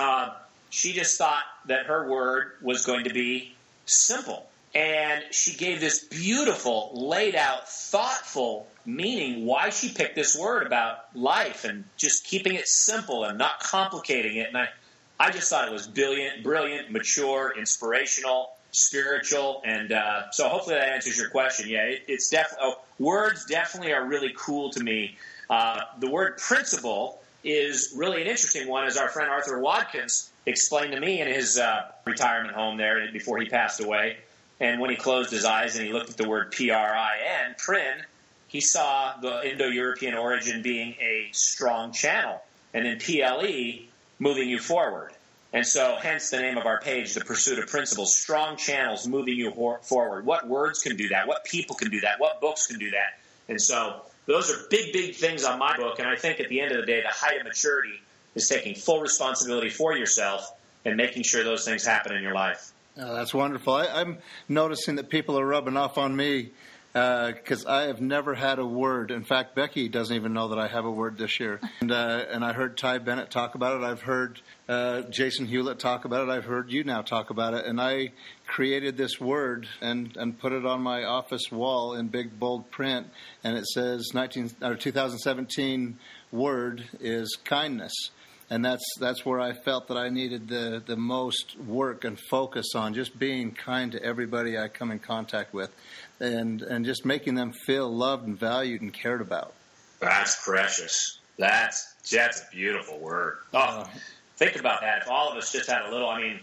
uh, 0.00 0.30
she 0.70 0.92
just 0.92 1.16
thought 1.16 1.44
that 1.66 1.86
her 1.86 2.10
word 2.10 2.50
was 2.62 2.84
going 2.84 3.04
to 3.04 3.14
be 3.14 3.54
simple. 3.84 4.48
And 4.74 5.22
she 5.30 5.54
gave 5.54 5.78
this 5.78 6.02
beautiful, 6.02 6.90
laid 6.94 7.36
out, 7.36 7.68
thoughtful 7.68 8.66
meaning 8.86 9.44
why 9.44 9.70
she 9.70 9.88
picked 9.88 10.14
this 10.14 10.36
word 10.36 10.66
about 10.66 11.14
life 11.14 11.64
and 11.64 11.84
just 11.96 12.24
keeping 12.24 12.54
it 12.54 12.68
simple 12.68 13.24
and 13.24 13.36
not 13.36 13.60
complicating 13.60 14.36
it. 14.36 14.48
And 14.48 14.56
I, 14.56 14.68
I 15.18 15.30
just 15.32 15.50
thought 15.50 15.66
it 15.66 15.72
was 15.72 15.86
brilliant, 15.88 16.42
brilliant, 16.42 16.90
mature, 16.90 17.52
inspirational, 17.58 18.50
spiritual, 18.70 19.62
and 19.64 19.90
uh, 19.90 20.30
so 20.30 20.48
hopefully 20.48 20.76
that 20.76 20.88
answers 20.88 21.18
your 21.18 21.30
question. 21.30 21.68
Yeah, 21.68 21.84
it, 21.84 22.04
it's 22.08 22.28
definitely 22.28 22.66
oh, 22.68 22.80
words 22.98 23.46
definitely 23.46 23.92
are 23.92 24.04
really 24.04 24.32
cool 24.36 24.70
to 24.70 24.82
me. 24.82 25.16
Uh, 25.48 25.80
the 25.98 26.10
word 26.10 26.36
principle 26.38 27.20
is 27.42 27.94
really 27.96 28.20
an 28.20 28.28
interesting 28.28 28.68
one, 28.68 28.86
as 28.86 28.96
our 28.96 29.08
friend 29.08 29.30
Arthur 29.30 29.60
Watkins 29.60 30.30
explained 30.44 30.92
to 30.92 31.00
me 31.00 31.20
in 31.20 31.28
his 31.28 31.58
uh, 31.58 31.90
retirement 32.04 32.54
home 32.54 32.76
there 32.76 33.10
before 33.12 33.38
he 33.38 33.46
passed 33.48 33.80
away. 33.80 34.18
And 34.58 34.80
when 34.80 34.90
he 34.90 34.96
closed 34.96 35.30
his 35.30 35.44
eyes 35.44 35.76
and 35.76 35.86
he 35.86 35.92
looked 35.92 36.10
at 36.10 36.16
the 36.16 36.28
word 36.28 36.50
P 36.50 36.70
R 36.70 36.94
I 36.94 37.44
N, 37.46 37.54
prin, 37.58 37.94
he 38.56 38.62
saw 38.62 39.12
the 39.20 39.46
Indo 39.50 39.66
European 39.66 40.14
origin 40.14 40.62
being 40.62 40.94
a 40.98 41.28
strong 41.32 41.92
channel. 41.92 42.42
And 42.72 42.86
then 42.86 42.98
PLE, 42.98 43.84
moving 44.18 44.48
you 44.48 44.58
forward. 44.58 45.12
And 45.52 45.66
so, 45.66 45.98
hence 46.00 46.30
the 46.30 46.40
name 46.40 46.56
of 46.56 46.64
our 46.64 46.80
page, 46.80 47.12
The 47.12 47.20
Pursuit 47.20 47.58
of 47.58 47.66
Principles. 47.68 48.16
Strong 48.16 48.56
channels 48.56 49.06
moving 49.06 49.36
you 49.36 49.50
forward. 49.82 50.24
What 50.24 50.48
words 50.48 50.80
can 50.80 50.96
do 50.96 51.08
that? 51.08 51.28
What 51.28 51.44
people 51.44 51.76
can 51.76 51.90
do 51.90 52.00
that? 52.00 52.18
What 52.18 52.40
books 52.40 52.66
can 52.66 52.78
do 52.78 52.92
that? 52.92 53.20
And 53.46 53.60
so, 53.60 54.00
those 54.24 54.50
are 54.50 54.56
big, 54.70 54.94
big 54.94 55.16
things 55.16 55.44
on 55.44 55.58
my 55.58 55.76
book. 55.76 55.98
And 55.98 56.08
I 56.08 56.16
think 56.16 56.40
at 56.40 56.48
the 56.48 56.62
end 56.62 56.72
of 56.72 56.80
the 56.80 56.86
day, 56.86 57.02
the 57.02 57.08
height 57.08 57.38
of 57.38 57.44
maturity 57.44 58.00
is 58.34 58.48
taking 58.48 58.74
full 58.74 59.02
responsibility 59.02 59.68
for 59.68 59.94
yourself 59.94 60.50
and 60.86 60.96
making 60.96 61.24
sure 61.24 61.44
those 61.44 61.66
things 61.66 61.84
happen 61.84 62.16
in 62.16 62.22
your 62.22 62.34
life. 62.34 62.72
Oh, 62.98 63.14
that's 63.14 63.34
wonderful. 63.34 63.74
I, 63.74 63.88
I'm 63.88 64.16
noticing 64.48 64.96
that 64.96 65.10
people 65.10 65.38
are 65.38 65.44
rubbing 65.44 65.76
off 65.76 65.98
on 65.98 66.16
me 66.16 66.52
because 66.96 67.66
uh, 67.66 67.70
I 67.70 67.82
have 67.82 68.00
never 68.00 68.34
had 68.34 68.58
a 68.58 68.64
word. 68.64 69.10
In 69.10 69.22
fact, 69.22 69.54
Becky 69.54 69.86
doesn't 69.86 70.16
even 70.16 70.32
know 70.32 70.48
that 70.48 70.58
I 70.58 70.66
have 70.66 70.86
a 70.86 70.90
word 70.90 71.18
this 71.18 71.38
year. 71.38 71.60
And, 71.82 71.92
uh, 71.92 72.24
and 72.30 72.42
I 72.42 72.54
heard 72.54 72.78
Ty 72.78 72.98
Bennett 72.98 73.30
talk 73.30 73.54
about 73.54 73.76
it. 73.76 73.84
I've 73.84 74.00
heard 74.00 74.40
uh, 74.66 75.02
Jason 75.02 75.44
Hewlett 75.44 75.78
talk 75.78 76.06
about 76.06 76.26
it. 76.26 76.32
I've 76.32 76.46
heard 76.46 76.72
you 76.72 76.84
now 76.84 77.02
talk 77.02 77.28
about 77.28 77.52
it. 77.52 77.66
And 77.66 77.78
I 77.78 78.12
created 78.46 78.96
this 78.96 79.20
word 79.20 79.68
and, 79.82 80.16
and 80.16 80.38
put 80.38 80.52
it 80.52 80.64
on 80.64 80.80
my 80.80 81.04
office 81.04 81.52
wall 81.52 81.94
in 81.94 82.08
big 82.08 82.40
bold 82.40 82.70
print. 82.70 83.08
And 83.44 83.58
it 83.58 83.66
says 83.66 84.12
19, 84.14 84.52
or 84.62 84.74
2017 84.74 85.98
word 86.32 86.88
is 86.98 87.36
kindness 87.44 87.92
and 88.48 88.64
that's 88.64 88.84
that's 89.00 89.24
where 89.26 89.40
I 89.40 89.52
felt 89.52 89.88
that 89.88 89.96
I 89.96 90.08
needed 90.08 90.48
the 90.48 90.82
the 90.84 90.96
most 90.96 91.58
work 91.58 92.04
and 92.04 92.18
focus 92.30 92.74
on 92.74 92.94
just 92.94 93.18
being 93.18 93.52
kind 93.52 93.92
to 93.92 94.02
everybody 94.02 94.56
I 94.56 94.68
come 94.68 94.90
in 94.90 94.98
contact 94.98 95.52
with, 95.52 95.70
and 96.20 96.62
and 96.62 96.84
just 96.84 97.04
making 97.04 97.34
them 97.34 97.52
feel 97.52 97.94
loved 97.94 98.26
and 98.26 98.38
valued 98.38 98.82
and 98.82 98.92
cared 98.92 99.20
about. 99.20 99.54
That's 100.00 100.44
precious. 100.44 101.18
That's 101.38 101.94
that's 102.10 102.42
a 102.42 102.46
beautiful 102.50 102.98
word. 102.98 103.38
Oh, 103.52 103.58
uh, 103.58 103.88
think 104.36 104.56
about 104.56 104.80
that. 104.80 105.02
If 105.02 105.10
all 105.10 105.30
of 105.30 105.36
us 105.36 105.52
just 105.52 105.68
had 105.68 105.82
a 105.82 105.90
little, 105.90 106.08
I 106.08 106.20
mean, 106.20 106.40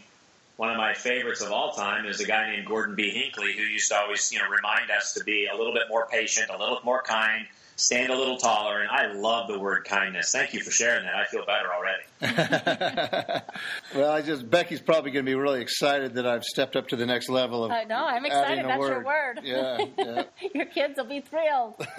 one 0.57 0.69
of 0.69 0.77
my 0.77 0.93
favorites 0.93 1.41
of 1.41 1.51
all 1.51 1.71
time 1.71 2.05
is 2.05 2.19
a 2.19 2.25
guy 2.25 2.51
named 2.51 2.67
Gordon 2.67 2.95
B. 2.95 3.09
Hinckley 3.09 3.53
who 3.57 3.63
used 3.63 3.89
to 3.89 3.97
always, 3.97 4.31
you 4.31 4.39
know, 4.39 4.45
remind 4.49 4.91
us 4.91 5.13
to 5.13 5.23
be 5.23 5.47
a 5.51 5.57
little 5.57 5.73
bit 5.73 5.83
more 5.89 6.07
patient, 6.07 6.49
a 6.49 6.57
little 6.57 6.75
bit 6.75 6.85
more 6.85 7.01
kind, 7.01 7.47
stand 7.75 8.11
a 8.11 8.17
little 8.17 8.37
taller. 8.37 8.81
And 8.81 8.89
I 8.89 9.13
love 9.13 9.47
the 9.47 9.59
word 9.59 9.85
kindness. 9.85 10.31
Thank 10.31 10.53
you 10.53 10.61
for 10.61 10.71
sharing 10.71 11.05
that. 11.05 11.15
I 11.15 11.25
feel 11.25 11.45
better 11.45 11.69
already. 11.73 12.03
well, 13.95 14.11
I 14.11 14.21
just 14.21 14.49
Becky's 14.49 14.81
probably 14.81 15.11
going 15.11 15.25
to 15.25 15.29
be 15.29 15.35
really 15.35 15.61
excited 15.61 16.15
that 16.15 16.25
I've 16.25 16.43
stepped 16.43 16.75
up 16.75 16.87
to 16.89 16.95
the 16.95 17.05
next 17.05 17.29
level 17.29 17.63
of. 17.65 17.71
I 17.71 17.83
know. 17.83 18.05
I'm 18.05 18.25
excited. 18.25 18.65
That's 18.65 18.79
word. 18.79 18.89
your 18.89 19.03
word. 19.03 19.39
Yeah. 19.43 19.85
yeah. 19.97 20.23
your 20.53 20.65
kids 20.65 20.95
will 20.97 21.05
be 21.05 21.21
thrilled. 21.21 21.75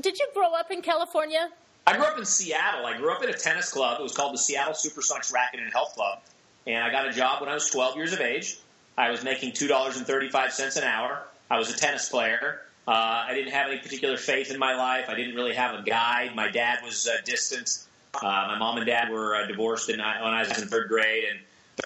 Did 0.00 0.18
you 0.18 0.28
grow 0.34 0.52
up 0.54 0.70
in 0.70 0.82
California? 0.82 1.48
I 1.86 1.96
grew 1.96 2.04
up 2.04 2.18
in 2.18 2.24
Seattle. 2.24 2.86
I 2.86 2.96
grew 2.96 3.12
up 3.12 3.22
in 3.24 3.30
a 3.30 3.32
tennis 3.32 3.72
club. 3.72 3.98
It 3.98 4.02
was 4.02 4.14
called 4.14 4.34
the 4.34 4.38
Seattle 4.38 4.74
Supersonics 4.74 5.32
Racket 5.32 5.60
and 5.60 5.72
Health 5.72 5.94
Club. 5.94 6.20
And 6.66 6.84
I 6.84 6.90
got 6.90 7.08
a 7.08 7.12
job 7.12 7.40
when 7.40 7.50
I 7.50 7.54
was 7.54 7.68
12 7.70 7.96
years 7.96 8.12
of 8.12 8.20
age. 8.20 8.58
I 8.96 9.10
was 9.10 9.24
making 9.24 9.52
$2.35 9.52 10.76
an 10.76 10.84
hour. 10.84 11.22
I 11.50 11.58
was 11.58 11.74
a 11.74 11.76
tennis 11.76 12.08
player. 12.08 12.60
Uh, 12.86 12.90
I 13.28 13.34
didn't 13.34 13.52
have 13.52 13.68
any 13.70 13.78
particular 13.78 14.16
faith 14.16 14.50
in 14.50 14.58
my 14.58 14.74
life. 14.74 15.08
I 15.08 15.14
didn't 15.14 15.36
really 15.36 15.54
have 15.54 15.78
a 15.78 15.82
guide. 15.82 16.34
My 16.34 16.50
dad 16.50 16.80
was 16.84 17.06
uh, 17.06 17.20
distant. 17.24 17.78
Uh, 18.14 18.22
my 18.22 18.58
mom 18.58 18.76
and 18.76 18.86
dad 18.86 19.10
were 19.10 19.36
uh, 19.36 19.46
divorced 19.46 19.88
in, 19.88 19.98
when 19.98 20.06
I 20.06 20.40
was 20.40 20.60
in 20.60 20.68
third 20.68 20.88
grade, 20.88 21.24
and 21.30 21.40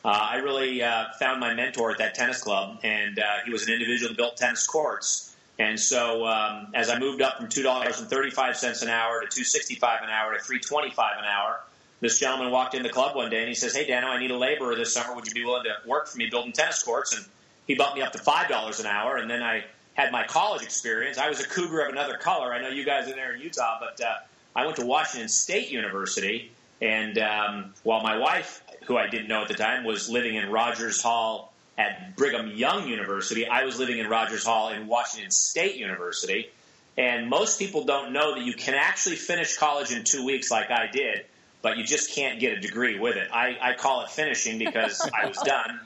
uh, 0.05 0.09
I 0.09 0.37
really 0.37 0.83
uh, 0.83 1.05
found 1.19 1.39
my 1.39 1.55
mentor 1.55 1.91
at 1.91 1.99
that 1.99 2.15
tennis 2.15 2.43
club. 2.43 2.81
And 2.83 3.19
uh, 3.19 3.23
he 3.45 3.53
was 3.53 3.67
an 3.67 3.75
individual 3.75 4.09
that 4.09 4.17
built 4.17 4.37
tennis 4.37 4.67
courts. 4.67 5.35
And 5.59 5.79
so, 5.79 6.27
um, 6.27 6.69
as 6.75 6.91
I 6.91 6.99
moved 6.99 7.23
up 7.23 7.39
from 7.39 7.49
two 7.49 7.63
dollars 7.63 8.01
and 8.01 8.09
thirty-five 8.09 8.57
cents 8.57 8.83
an 8.83 8.89
hour 8.89 9.23
to 9.23 9.27
two 9.27 9.45
sixty-five 9.45 10.03
an 10.03 10.11
hour 10.11 10.37
to 10.37 10.43
three 10.43 10.61
twenty-five 10.61 11.19
an 11.19 11.25
hour, 11.25 11.61
this 12.01 12.19
gentleman 12.19 12.51
walked 12.51 12.75
in 12.75 12.83
the 12.83 12.91
club 12.91 13.17
one 13.17 13.31
day 13.31 13.41
and 13.41 13.49
he 13.49 13.55
says, 13.55 13.75
"Hey, 13.75 13.87
Dano, 13.87 14.09
I 14.09 14.21
need 14.21 14.31
a 14.31 14.37
laborer 14.37 14.75
this 14.75 14.93
summer. 14.93 15.15
Would 15.15 15.27
you 15.27 15.35
be 15.35 15.45
willing 15.45 15.65
to 15.65 15.89
work 15.89 16.09
for 16.09 16.19
me 16.19 16.29
building 16.29 16.53
tennis 16.53 16.83
courts?" 16.83 17.17
And 17.17 17.25
he 17.67 17.75
bumped 17.75 17.97
me 17.97 18.03
up 18.03 18.13
to 18.13 18.19
five 18.19 18.49
dollars 18.49 18.81
an 18.81 18.87
hour, 18.87 19.17
and 19.17 19.31
then 19.31 19.43
I 19.43 19.65
had 19.97 20.13
my 20.13 20.25
college 20.25 20.63
experience. 20.63 21.19
I 21.19 21.29
was 21.29 21.41
a 21.41 21.49
cougar 21.49 21.81
of 21.81 21.93
another 21.93 22.19
color. 22.19 22.53
I 22.53 22.61
know 22.61 22.69
you 22.69 22.85
guys 22.85 23.09
are 23.09 23.15
there 23.15 23.35
in 23.35 23.41
Utah, 23.41 23.81
but 23.81 24.05
uh, 24.05 24.15
I 24.55 24.67
went 24.67 24.77
to 24.77 24.87
Washington 24.87 25.31
State 25.31 25.71
University, 25.71 26.53
and 26.83 27.19
um, 27.19 27.75
while 27.83 28.03
my 28.03 28.19
wife, 28.19 28.63
who 28.85 28.97
I 28.99 29.09
didn't 29.09 29.29
know 29.29 29.43
at 29.43 29.49
the 29.49 29.55
time, 29.55 29.85
was 29.85 30.11
living 30.11 30.37
in 30.37 30.51
Rogers 30.51 31.03
Hall 31.03 31.53
at 31.79 32.15
Brigham 32.15 32.49
Young 32.49 32.87
University, 32.87 33.47
I 33.47 33.65
was 33.65 33.79
living 33.79 33.99
in 33.99 34.07
Rogers 34.07 34.45
Hall 34.45 34.69
in 34.69 34.87
Washington 34.87 35.31
State 35.31 35.77
University. 35.77 36.51
And 36.99 37.29
most 37.29 37.59
people 37.59 37.85
don't 37.85 38.13
know 38.13 38.35
that 38.35 38.45
you 38.45 38.55
can 38.55 38.75
actually 38.75 39.17
finish 39.17 39.57
college 39.57 39.93
in 39.93 40.05
two 40.05 40.25
weeks, 40.25 40.51
like 40.51 40.71
I 40.71 40.89
did, 40.91 41.27
but 41.61 41.77
you 41.77 41.85
just 41.85 42.15
can't 42.15 42.41
get 42.41 42.57
a 42.57 42.61
degree 42.61 42.99
with 42.99 43.17
it. 43.17 43.29
I, 43.31 43.57
I 43.61 43.75
call 43.75 44.03
it 44.03 44.11
finishing 44.11 44.59
because 44.59 45.01
I 45.03 45.27
was 45.27 45.37
done. 45.39 45.81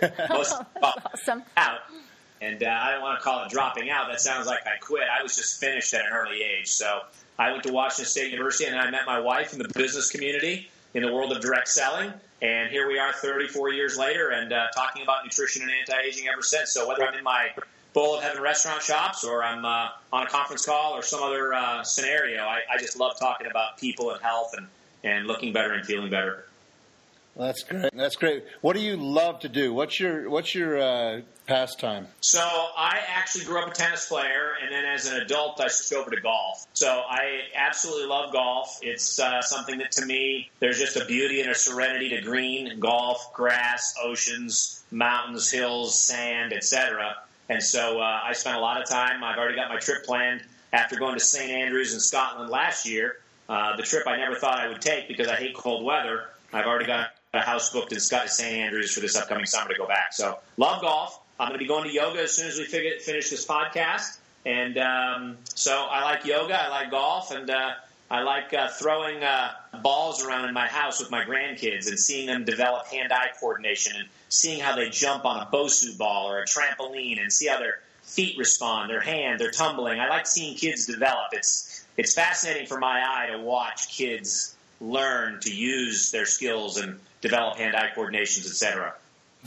Most, 0.30 0.54
awesome. 0.82 1.42
Out 1.58 1.80
and 2.40 2.62
uh, 2.62 2.66
I 2.66 2.92
don't 2.92 3.02
want 3.02 3.18
to 3.18 3.24
call 3.24 3.44
it 3.44 3.50
dropping 3.50 3.90
out. 3.90 4.08
That 4.08 4.20
sounds 4.20 4.46
like 4.46 4.66
I 4.66 4.76
quit. 4.80 5.04
I 5.08 5.22
was 5.22 5.36
just 5.36 5.60
finished 5.60 5.94
at 5.94 6.04
an 6.04 6.12
early 6.12 6.42
age. 6.42 6.68
So 6.68 7.00
I 7.38 7.52
went 7.52 7.64
to 7.64 7.72
Washington 7.72 8.06
State 8.06 8.32
University, 8.32 8.66
and 8.70 8.78
I 8.78 8.90
met 8.90 9.06
my 9.06 9.20
wife 9.20 9.52
in 9.52 9.58
the 9.58 9.68
business 9.74 10.10
community 10.10 10.68
in 10.94 11.02
the 11.02 11.12
world 11.12 11.32
of 11.32 11.40
direct 11.40 11.68
selling. 11.68 12.12
And 12.42 12.70
here 12.70 12.86
we 12.88 12.98
are 12.98 13.12
34 13.12 13.72
years 13.72 13.96
later 13.96 14.30
and 14.30 14.52
uh, 14.52 14.66
talking 14.74 15.02
about 15.02 15.24
nutrition 15.24 15.62
and 15.62 15.70
anti-aging 15.70 16.28
ever 16.28 16.42
since. 16.42 16.70
So 16.70 16.86
whether 16.86 17.06
I'm 17.06 17.14
in 17.14 17.24
my 17.24 17.50
bowl 17.92 18.16
of 18.16 18.22
heaven 18.22 18.42
restaurant 18.42 18.82
shops 18.82 19.24
or 19.24 19.42
I'm 19.42 19.64
uh, 19.64 19.88
on 20.12 20.26
a 20.26 20.28
conference 20.28 20.66
call 20.66 20.94
or 20.94 21.02
some 21.02 21.22
other 21.22 21.54
uh, 21.54 21.82
scenario, 21.82 22.42
I, 22.42 22.60
I 22.70 22.78
just 22.78 22.98
love 22.98 23.18
talking 23.18 23.46
about 23.46 23.78
people 23.78 24.10
and 24.10 24.22
health 24.22 24.54
and, 24.56 24.66
and 25.02 25.26
looking 25.26 25.52
better 25.52 25.72
and 25.72 25.86
feeling 25.86 26.10
better. 26.10 26.46
That's 27.36 27.64
great. 27.64 27.94
That's 27.94 28.16
great. 28.16 28.44
What 28.62 28.76
do 28.76 28.82
you 28.82 28.96
love 28.96 29.40
to 29.40 29.48
do? 29.48 29.74
What's 29.74 30.00
your 30.00 30.30
What's 30.30 30.54
your 30.54 30.80
uh, 30.80 31.20
pastime? 31.46 32.08
So 32.20 32.40
I 32.40 33.00
actually 33.08 33.44
grew 33.44 33.60
up 33.60 33.70
a 33.70 33.74
tennis 33.74 34.08
player, 34.08 34.52
and 34.62 34.72
then 34.72 34.86
as 34.86 35.06
an 35.06 35.20
adult, 35.20 35.60
I 35.60 35.68
switched 35.68 36.00
over 36.00 36.10
to 36.10 36.20
golf. 36.20 36.66
So 36.72 36.88
I 36.88 37.40
absolutely 37.54 38.06
love 38.06 38.32
golf. 38.32 38.78
It's 38.80 39.18
uh, 39.18 39.42
something 39.42 39.78
that 39.78 39.92
to 39.92 40.06
me, 40.06 40.50
there's 40.60 40.78
just 40.78 40.96
a 40.96 41.04
beauty 41.04 41.42
and 41.42 41.50
a 41.50 41.54
serenity 41.54 42.08
to 42.10 42.22
green, 42.22 42.80
golf, 42.80 43.34
grass, 43.34 43.94
oceans, 44.02 44.82
mountains, 44.90 45.50
hills, 45.50 46.02
sand, 46.02 46.54
etc. 46.54 47.16
And 47.50 47.62
so 47.62 48.00
uh, 48.00 48.20
I 48.24 48.32
spent 48.32 48.56
a 48.56 48.60
lot 48.60 48.80
of 48.80 48.88
time. 48.88 49.22
I've 49.22 49.38
already 49.38 49.56
got 49.56 49.68
my 49.68 49.78
trip 49.78 50.04
planned 50.04 50.42
after 50.72 50.96
going 50.96 51.14
to 51.14 51.24
St 51.24 51.50
Andrews 51.50 51.92
in 51.92 52.00
Scotland 52.00 52.50
last 52.50 52.86
year. 52.86 53.18
Uh, 53.48 53.76
the 53.76 53.82
trip 53.82 54.06
I 54.06 54.16
never 54.16 54.36
thought 54.36 54.58
I 54.58 54.68
would 54.68 54.80
take 54.80 55.06
because 55.06 55.28
I 55.28 55.36
hate 55.36 55.54
cold 55.54 55.84
weather. 55.84 56.30
I've 56.52 56.66
already 56.66 56.86
got 56.86 57.10
a 57.36 57.42
house 57.42 57.72
booked 57.72 57.92
in 57.92 58.00
St. 58.00 58.40
Andrews 58.40 58.92
for 58.92 59.00
this 59.00 59.16
upcoming 59.16 59.46
summer 59.46 59.68
to 59.68 59.78
go 59.78 59.86
back. 59.86 60.12
So 60.12 60.38
love 60.56 60.82
golf. 60.82 61.20
I'm 61.38 61.48
going 61.48 61.58
to 61.58 61.64
be 61.64 61.68
going 61.68 61.84
to 61.84 61.92
yoga 61.92 62.22
as 62.22 62.32
soon 62.32 62.48
as 62.48 62.58
we 62.58 62.64
figure, 62.64 62.98
finish 62.98 63.30
this 63.30 63.46
podcast. 63.46 64.18
And 64.46 64.78
um, 64.78 65.36
so 65.44 65.72
I 65.72 66.04
like 66.04 66.24
yoga, 66.24 66.58
I 66.58 66.68
like 66.68 66.90
golf, 66.90 67.30
and 67.32 67.50
uh, 67.50 67.72
I 68.10 68.22
like 68.22 68.54
uh, 68.54 68.68
throwing 68.68 69.22
uh, 69.22 69.50
balls 69.82 70.24
around 70.24 70.48
in 70.48 70.54
my 70.54 70.68
house 70.68 71.00
with 71.00 71.10
my 71.10 71.24
grandkids 71.24 71.88
and 71.88 71.98
seeing 71.98 72.26
them 72.28 72.44
develop 72.44 72.86
hand-eye 72.86 73.30
coordination 73.40 73.96
and 73.96 74.08
seeing 74.28 74.60
how 74.60 74.76
they 74.76 74.88
jump 74.88 75.24
on 75.24 75.42
a 75.42 75.46
Bosu 75.46 75.98
ball 75.98 76.30
or 76.30 76.40
a 76.40 76.46
trampoline 76.46 77.20
and 77.20 77.32
see 77.32 77.48
how 77.48 77.58
their 77.58 77.80
feet 78.02 78.38
respond, 78.38 78.88
their 78.88 79.00
hand, 79.00 79.40
their 79.40 79.50
tumbling. 79.50 79.98
I 79.98 80.08
like 80.08 80.26
seeing 80.26 80.56
kids 80.56 80.86
develop. 80.86 81.32
It's 81.32 81.84
it's 81.96 82.14
fascinating 82.14 82.66
for 82.66 82.78
my 82.78 83.02
eye 83.02 83.30
to 83.32 83.38
watch 83.38 83.88
kids 83.88 84.54
learn 84.80 85.40
to 85.40 85.54
use 85.54 86.10
their 86.10 86.26
skills 86.26 86.76
and 86.76 87.00
develop 87.28 87.58
hand-eye 87.58 87.90
coordinations, 87.94 88.46
etc. 88.46 88.94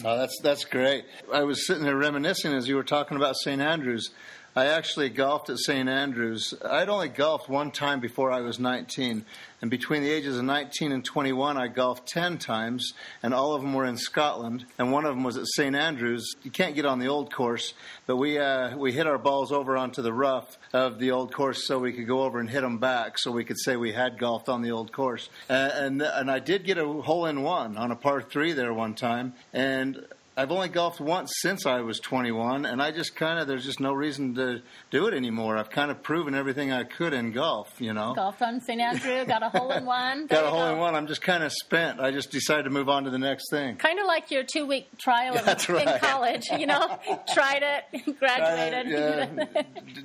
Oh, 0.05 0.17
that's 0.17 0.39
that's 0.41 0.65
great. 0.65 1.05
I 1.33 1.43
was 1.43 1.67
sitting 1.67 1.83
there 1.83 1.95
reminiscing 1.95 2.53
as 2.53 2.67
you 2.67 2.75
were 2.75 2.83
talking 2.83 3.17
about 3.17 3.35
St. 3.35 3.61
Andrews. 3.61 4.11
I 4.55 4.65
actually 4.65 5.09
golfed 5.09 5.49
at 5.49 5.59
St. 5.59 5.87
Andrews. 5.87 6.53
I'd 6.65 6.89
only 6.89 7.09
golfed 7.09 7.49
one 7.49 7.71
time 7.71 7.99
before 7.99 8.31
I 8.31 8.41
was 8.41 8.59
19. 8.59 9.23
And 9.61 9.69
between 9.69 10.01
the 10.01 10.09
ages 10.09 10.37
of 10.37 10.45
19 10.45 10.91
and 10.91 11.03
21, 11.05 11.57
I 11.57 11.67
golfed 11.67 12.07
10 12.07 12.37
times, 12.37 12.93
and 13.21 13.33
all 13.33 13.53
of 13.53 13.61
them 13.61 13.73
were 13.73 13.85
in 13.85 13.97
Scotland. 13.97 14.65
And 14.77 14.91
one 14.91 15.05
of 15.05 15.13
them 15.13 15.23
was 15.23 15.37
at 15.37 15.45
St. 15.47 15.75
Andrews. 15.75 16.35
You 16.43 16.51
can't 16.51 16.75
get 16.75 16.85
on 16.85 16.99
the 16.99 17.07
old 17.07 17.31
course, 17.31 17.73
but 18.07 18.15
we, 18.15 18.39
uh, 18.39 18.75
we 18.75 18.91
hit 18.91 19.05
our 19.05 19.17
balls 19.17 19.51
over 19.51 19.77
onto 19.77 20.01
the 20.01 20.13
rough 20.13 20.57
of 20.73 20.97
the 20.97 21.11
old 21.11 21.33
course 21.33 21.67
so 21.67 21.77
we 21.77 21.93
could 21.93 22.07
go 22.07 22.23
over 22.23 22.39
and 22.39 22.49
hit 22.49 22.61
them 22.61 22.79
back 22.79 23.19
so 23.19 23.31
we 23.31 23.43
could 23.43 23.59
say 23.59 23.75
we 23.75 23.91
had 23.91 24.17
golfed 24.17 24.49
on 24.49 24.61
the 24.61 24.71
old 24.71 24.91
course. 24.91 25.29
Uh, 25.49 25.69
and, 25.73 26.01
and 26.01 26.31
I 26.31 26.39
did 26.39 26.63
get 26.63 26.77
a 26.77 26.85
hole 26.85 27.25
in 27.25 27.43
one 27.43 27.77
on 27.77 27.91
a 27.91 27.95
par 27.95 28.21
three 28.21 28.53
there 28.53 28.73
one 28.73 28.95
time. 28.95 29.33
And 29.53 30.05
I've 30.39 30.53
only 30.53 30.69
golfed 30.69 31.01
once 31.01 31.33
since 31.41 31.65
I 31.65 31.81
was 31.81 31.99
21, 31.99 32.65
and 32.65 32.81
I 32.81 32.91
just 32.91 33.13
kind 33.13 33.39
of 33.39 33.47
there's 33.47 33.65
just 33.65 33.81
no 33.81 33.91
reason 33.91 34.35
to 34.35 34.61
do 34.89 35.05
it 35.07 35.13
anymore. 35.13 35.57
I've 35.57 35.69
kind 35.69 35.91
of 35.91 36.01
proven 36.01 36.33
everything 36.33 36.71
I 36.71 36.85
could 36.85 37.11
in 37.11 37.33
golf, 37.33 37.67
you 37.81 37.91
know. 37.91 38.13
Golf 38.15 38.41
on 38.41 38.61
St. 38.61 38.79
Andrew, 38.79 39.25
got 39.25 39.43
a 39.43 39.49
hole 39.49 39.69
in 39.71 39.85
one. 39.85 40.27
got 40.27 40.45
a 40.45 40.49
hole 40.49 40.61
go. 40.61 40.71
in 40.71 40.77
one. 40.79 40.95
I'm 40.95 41.07
just 41.07 41.21
kind 41.21 41.43
of 41.43 41.51
spent. 41.51 41.99
I 41.99 42.11
just 42.11 42.31
decided 42.31 42.63
to 42.63 42.69
move 42.69 42.87
on 42.87 43.03
to 43.03 43.09
the 43.09 43.19
next 43.19 43.49
thing. 43.51 43.75
Kind 43.75 43.99
of 43.99 44.05
like 44.05 44.31
your 44.31 44.45
two 44.45 44.65
week 44.65 44.87
trial 44.97 45.33
in, 45.37 45.43
right. 45.43 45.87
in, 45.87 45.99
college, 45.99 46.47
you 46.57 46.67
know. 46.67 46.97
Tried 47.33 47.61
it, 47.91 48.17
graduated. 48.19 48.95
Uh, 48.95 49.45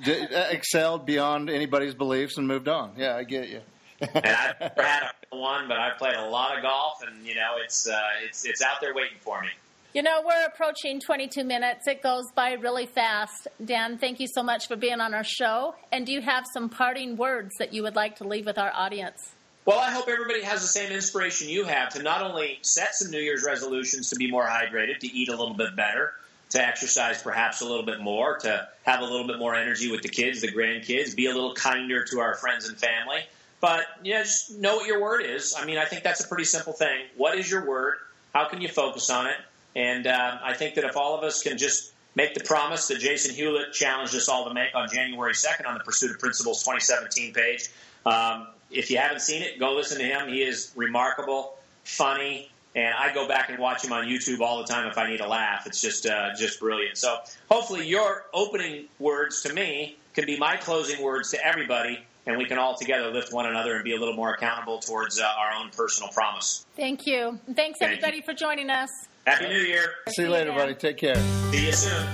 yeah. 0.03 0.49
excelled 0.49 1.05
beyond 1.05 1.49
anybody's 1.49 1.93
beliefs 1.93 2.37
and 2.37 2.45
moved 2.45 2.67
on. 2.67 2.91
Yeah, 2.97 3.15
I 3.15 3.23
get 3.23 3.47
you. 3.47 3.61
and 4.01 4.25
I've 4.27 4.59
never 4.59 4.83
had 4.83 5.03
a 5.31 5.37
one, 5.37 5.69
but 5.69 5.77
I've 5.77 5.97
played 5.97 6.15
a 6.15 6.27
lot 6.27 6.57
of 6.57 6.61
golf, 6.61 6.95
and 7.07 7.25
you 7.25 7.35
know, 7.35 7.51
it's 7.63 7.87
uh, 7.87 7.97
it's 8.25 8.43
it's 8.43 8.61
out 8.61 8.81
there 8.81 8.93
waiting 8.93 9.17
for 9.21 9.41
me. 9.41 9.47
You 9.95 10.03
know, 10.03 10.21
we're 10.25 10.45
approaching 10.45 10.99
22 10.99 11.45
minutes. 11.45 11.87
It 11.87 12.03
goes 12.03 12.25
by 12.35 12.51
really 12.51 12.85
fast. 12.85 13.47
Dan, 13.63 13.97
thank 13.97 14.19
you 14.19 14.27
so 14.27 14.43
much 14.43 14.67
for 14.67 14.75
being 14.75 14.99
on 14.99 15.13
our 15.13 15.23
show. 15.23 15.73
And 15.89 16.05
do 16.05 16.11
you 16.11 16.19
have 16.19 16.43
some 16.53 16.67
parting 16.67 17.15
words 17.15 17.53
that 17.59 17.73
you 17.73 17.81
would 17.83 17.95
like 17.95 18.17
to 18.17 18.27
leave 18.27 18.45
with 18.45 18.57
our 18.57 18.73
audience? 18.73 19.31
Well, 19.63 19.79
I 19.79 19.91
hope 19.91 20.09
everybody 20.09 20.41
has 20.41 20.61
the 20.61 20.67
same 20.67 20.91
inspiration 20.91 21.47
you 21.47 21.63
have 21.63 21.93
to 21.93 22.03
not 22.03 22.21
only 22.21 22.59
set 22.61 22.93
some 22.93 23.09
New 23.09 23.21
Year's 23.21 23.45
resolutions 23.45 24.09
to 24.09 24.17
be 24.17 24.29
more 24.29 24.45
hydrated, 24.45 24.99
to 24.99 25.07
eat 25.07 25.29
a 25.29 25.31
little 25.31 25.53
bit 25.53 25.77
better, 25.77 26.11
to 26.49 26.61
exercise 26.61 27.23
perhaps 27.23 27.61
a 27.61 27.65
little 27.65 27.85
bit 27.85 28.01
more, 28.01 28.37
to 28.39 28.67
have 28.83 28.99
a 28.99 29.05
little 29.05 29.25
bit 29.25 29.39
more 29.39 29.55
energy 29.55 29.89
with 29.89 30.01
the 30.01 30.09
kids, 30.09 30.41
the 30.41 30.51
grandkids, 30.51 31.15
be 31.15 31.27
a 31.27 31.33
little 31.33 31.53
kinder 31.53 32.03
to 32.03 32.19
our 32.19 32.35
friends 32.35 32.67
and 32.67 32.77
family. 32.77 33.21
But, 33.61 33.85
you 34.03 34.15
know, 34.15 34.23
just 34.23 34.57
know 34.57 34.75
what 34.75 34.87
your 34.87 35.01
word 35.01 35.21
is. 35.21 35.55
I 35.57 35.63
mean, 35.63 35.77
I 35.77 35.85
think 35.85 36.03
that's 36.03 36.19
a 36.19 36.27
pretty 36.27 36.43
simple 36.43 36.73
thing. 36.73 37.05
What 37.15 37.39
is 37.39 37.49
your 37.49 37.65
word? 37.65 37.95
How 38.33 38.49
can 38.49 38.59
you 38.59 38.67
focus 38.67 39.09
on 39.09 39.27
it? 39.27 39.37
And 39.75 40.07
uh, 40.07 40.37
I 40.43 40.53
think 40.53 40.75
that 40.75 40.85
if 40.85 40.95
all 40.95 41.17
of 41.17 41.23
us 41.23 41.43
can 41.43 41.57
just 41.57 41.91
make 42.15 42.33
the 42.33 42.43
promise 42.43 42.87
that 42.87 42.99
Jason 42.99 43.35
Hewlett 43.35 43.73
challenged 43.73 44.15
us 44.15 44.29
all 44.29 44.47
to 44.47 44.53
make 44.53 44.73
on 44.73 44.89
January 44.89 45.33
2nd 45.33 45.67
on 45.67 45.73
the 45.73 45.83
Pursuit 45.83 46.11
of 46.11 46.19
Principles 46.19 46.61
2017 46.63 47.33
page, 47.33 47.69
um, 48.05 48.47
if 48.71 48.89
you 48.89 48.97
haven't 48.97 49.21
seen 49.21 49.41
it, 49.41 49.59
go 49.59 49.73
listen 49.73 49.99
to 49.99 50.05
him. 50.05 50.29
He 50.29 50.41
is 50.41 50.71
remarkable, 50.75 51.57
funny, 51.83 52.49
and 52.75 52.93
I 52.93 53.13
go 53.13 53.27
back 53.27 53.49
and 53.49 53.59
watch 53.59 53.83
him 53.83 53.93
on 53.93 54.05
YouTube 54.05 54.41
all 54.41 54.57
the 54.57 54.65
time 54.65 54.87
if 54.87 54.97
I 54.97 55.09
need 55.09 55.21
a 55.21 55.27
laugh. 55.27 55.65
It's 55.65 55.81
just 55.81 56.05
uh, 56.05 56.35
just 56.37 56.59
brilliant. 56.59 56.97
So 56.97 57.17
hopefully 57.49 57.87
your 57.87 58.25
opening 58.33 58.85
words 58.99 59.43
to 59.43 59.53
me 59.53 59.97
can 60.13 60.25
be 60.25 60.37
my 60.37 60.57
closing 60.57 61.01
words 61.01 61.31
to 61.31 61.45
everybody, 61.45 61.99
and 62.25 62.37
we 62.37 62.45
can 62.45 62.57
all 62.57 62.75
together 62.75 63.11
lift 63.11 63.33
one 63.33 63.45
another 63.45 63.75
and 63.75 63.83
be 63.83 63.95
a 63.95 63.99
little 63.99 64.15
more 64.15 64.33
accountable 64.33 64.79
towards 64.79 65.19
uh, 65.19 65.23
our 65.23 65.53
own 65.53 65.69
personal 65.69 66.09
promise. 66.11 66.65
Thank 66.75 67.07
you. 67.07 67.39
Thanks 67.45 67.79
Thank 67.79 67.93
everybody 67.93 68.17
you. 68.17 68.23
for 68.23 68.33
joining 68.33 68.69
us. 68.69 68.89
Happy 69.25 69.47
New 69.47 69.57
Year. 69.57 69.95
See 70.09 70.21
you 70.21 70.29
later, 70.29 70.51
buddy. 70.51 70.75
Take 70.75 70.97
care. 70.97 71.15
See 71.51 71.65
you 71.65 71.71
soon. 71.71 72.07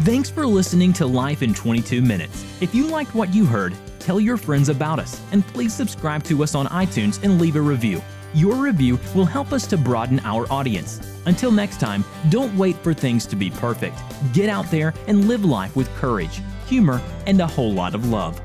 Thanks 0.00 0.28
for 0.28 0.44
listening 0.44 0.92
to 0.94 1.06
Life 1.06 1.40
in 1.40 1.54
22 1.54 2.02
Minutes. 2.02 2.44
If 2.60 2.74
you 2.74 2.88
liked 2.88 3.14
what 3.14 3.32
you 3.32 3.46
heard, 3.46 3.74
tell 4.00 4.18
your 4.18 4.36
friends 4.36 4.68
about 4.68 4.98
us, 4.98 5.20
and 5.30 5.46
please 5.46 5.72
subscribe 5.72 6.24
to 6.24 6.42
us 6.42 6.56
on 6.56 6.66
iTunes 6.66 7.22
and 7.22 7.40
leave 7.40 7.54
a 7.54 7.60
review. 7.60 8.02
Your 8.34 8.56
review 8.56 8.98
will 9.14 9.24
help 9.24 9.52
us 9.52 9.68
to 9.68 9.76
broaden 9.76 10.18
our 10.24 10.52
audience. 10.52 11.00
Until 11.26 11.52
next 11.52 11.78
time, 11.78 12.04
don't 12.28 12.56
wait 12.58 12.74
for 12.78 12.92
things 12.92 13.24
to 13.26 13.36
be 13.36 13.48
perfect. 13.50 13.96
Get 14.32 14.48
out 14.48 14.68
there 14.72 14.92
and 15.06 15.28
live 15.28 15.44
life 15.44 15.76
with 15.76 15.88
courage, 15.94 16.42
humor, 16.66 17.00
and 17.28 17.40
a 17.40 17.46
whole 17.46 17.72
lot 17.72 17.94
of 17.94 18.08
love. 18.08 18.40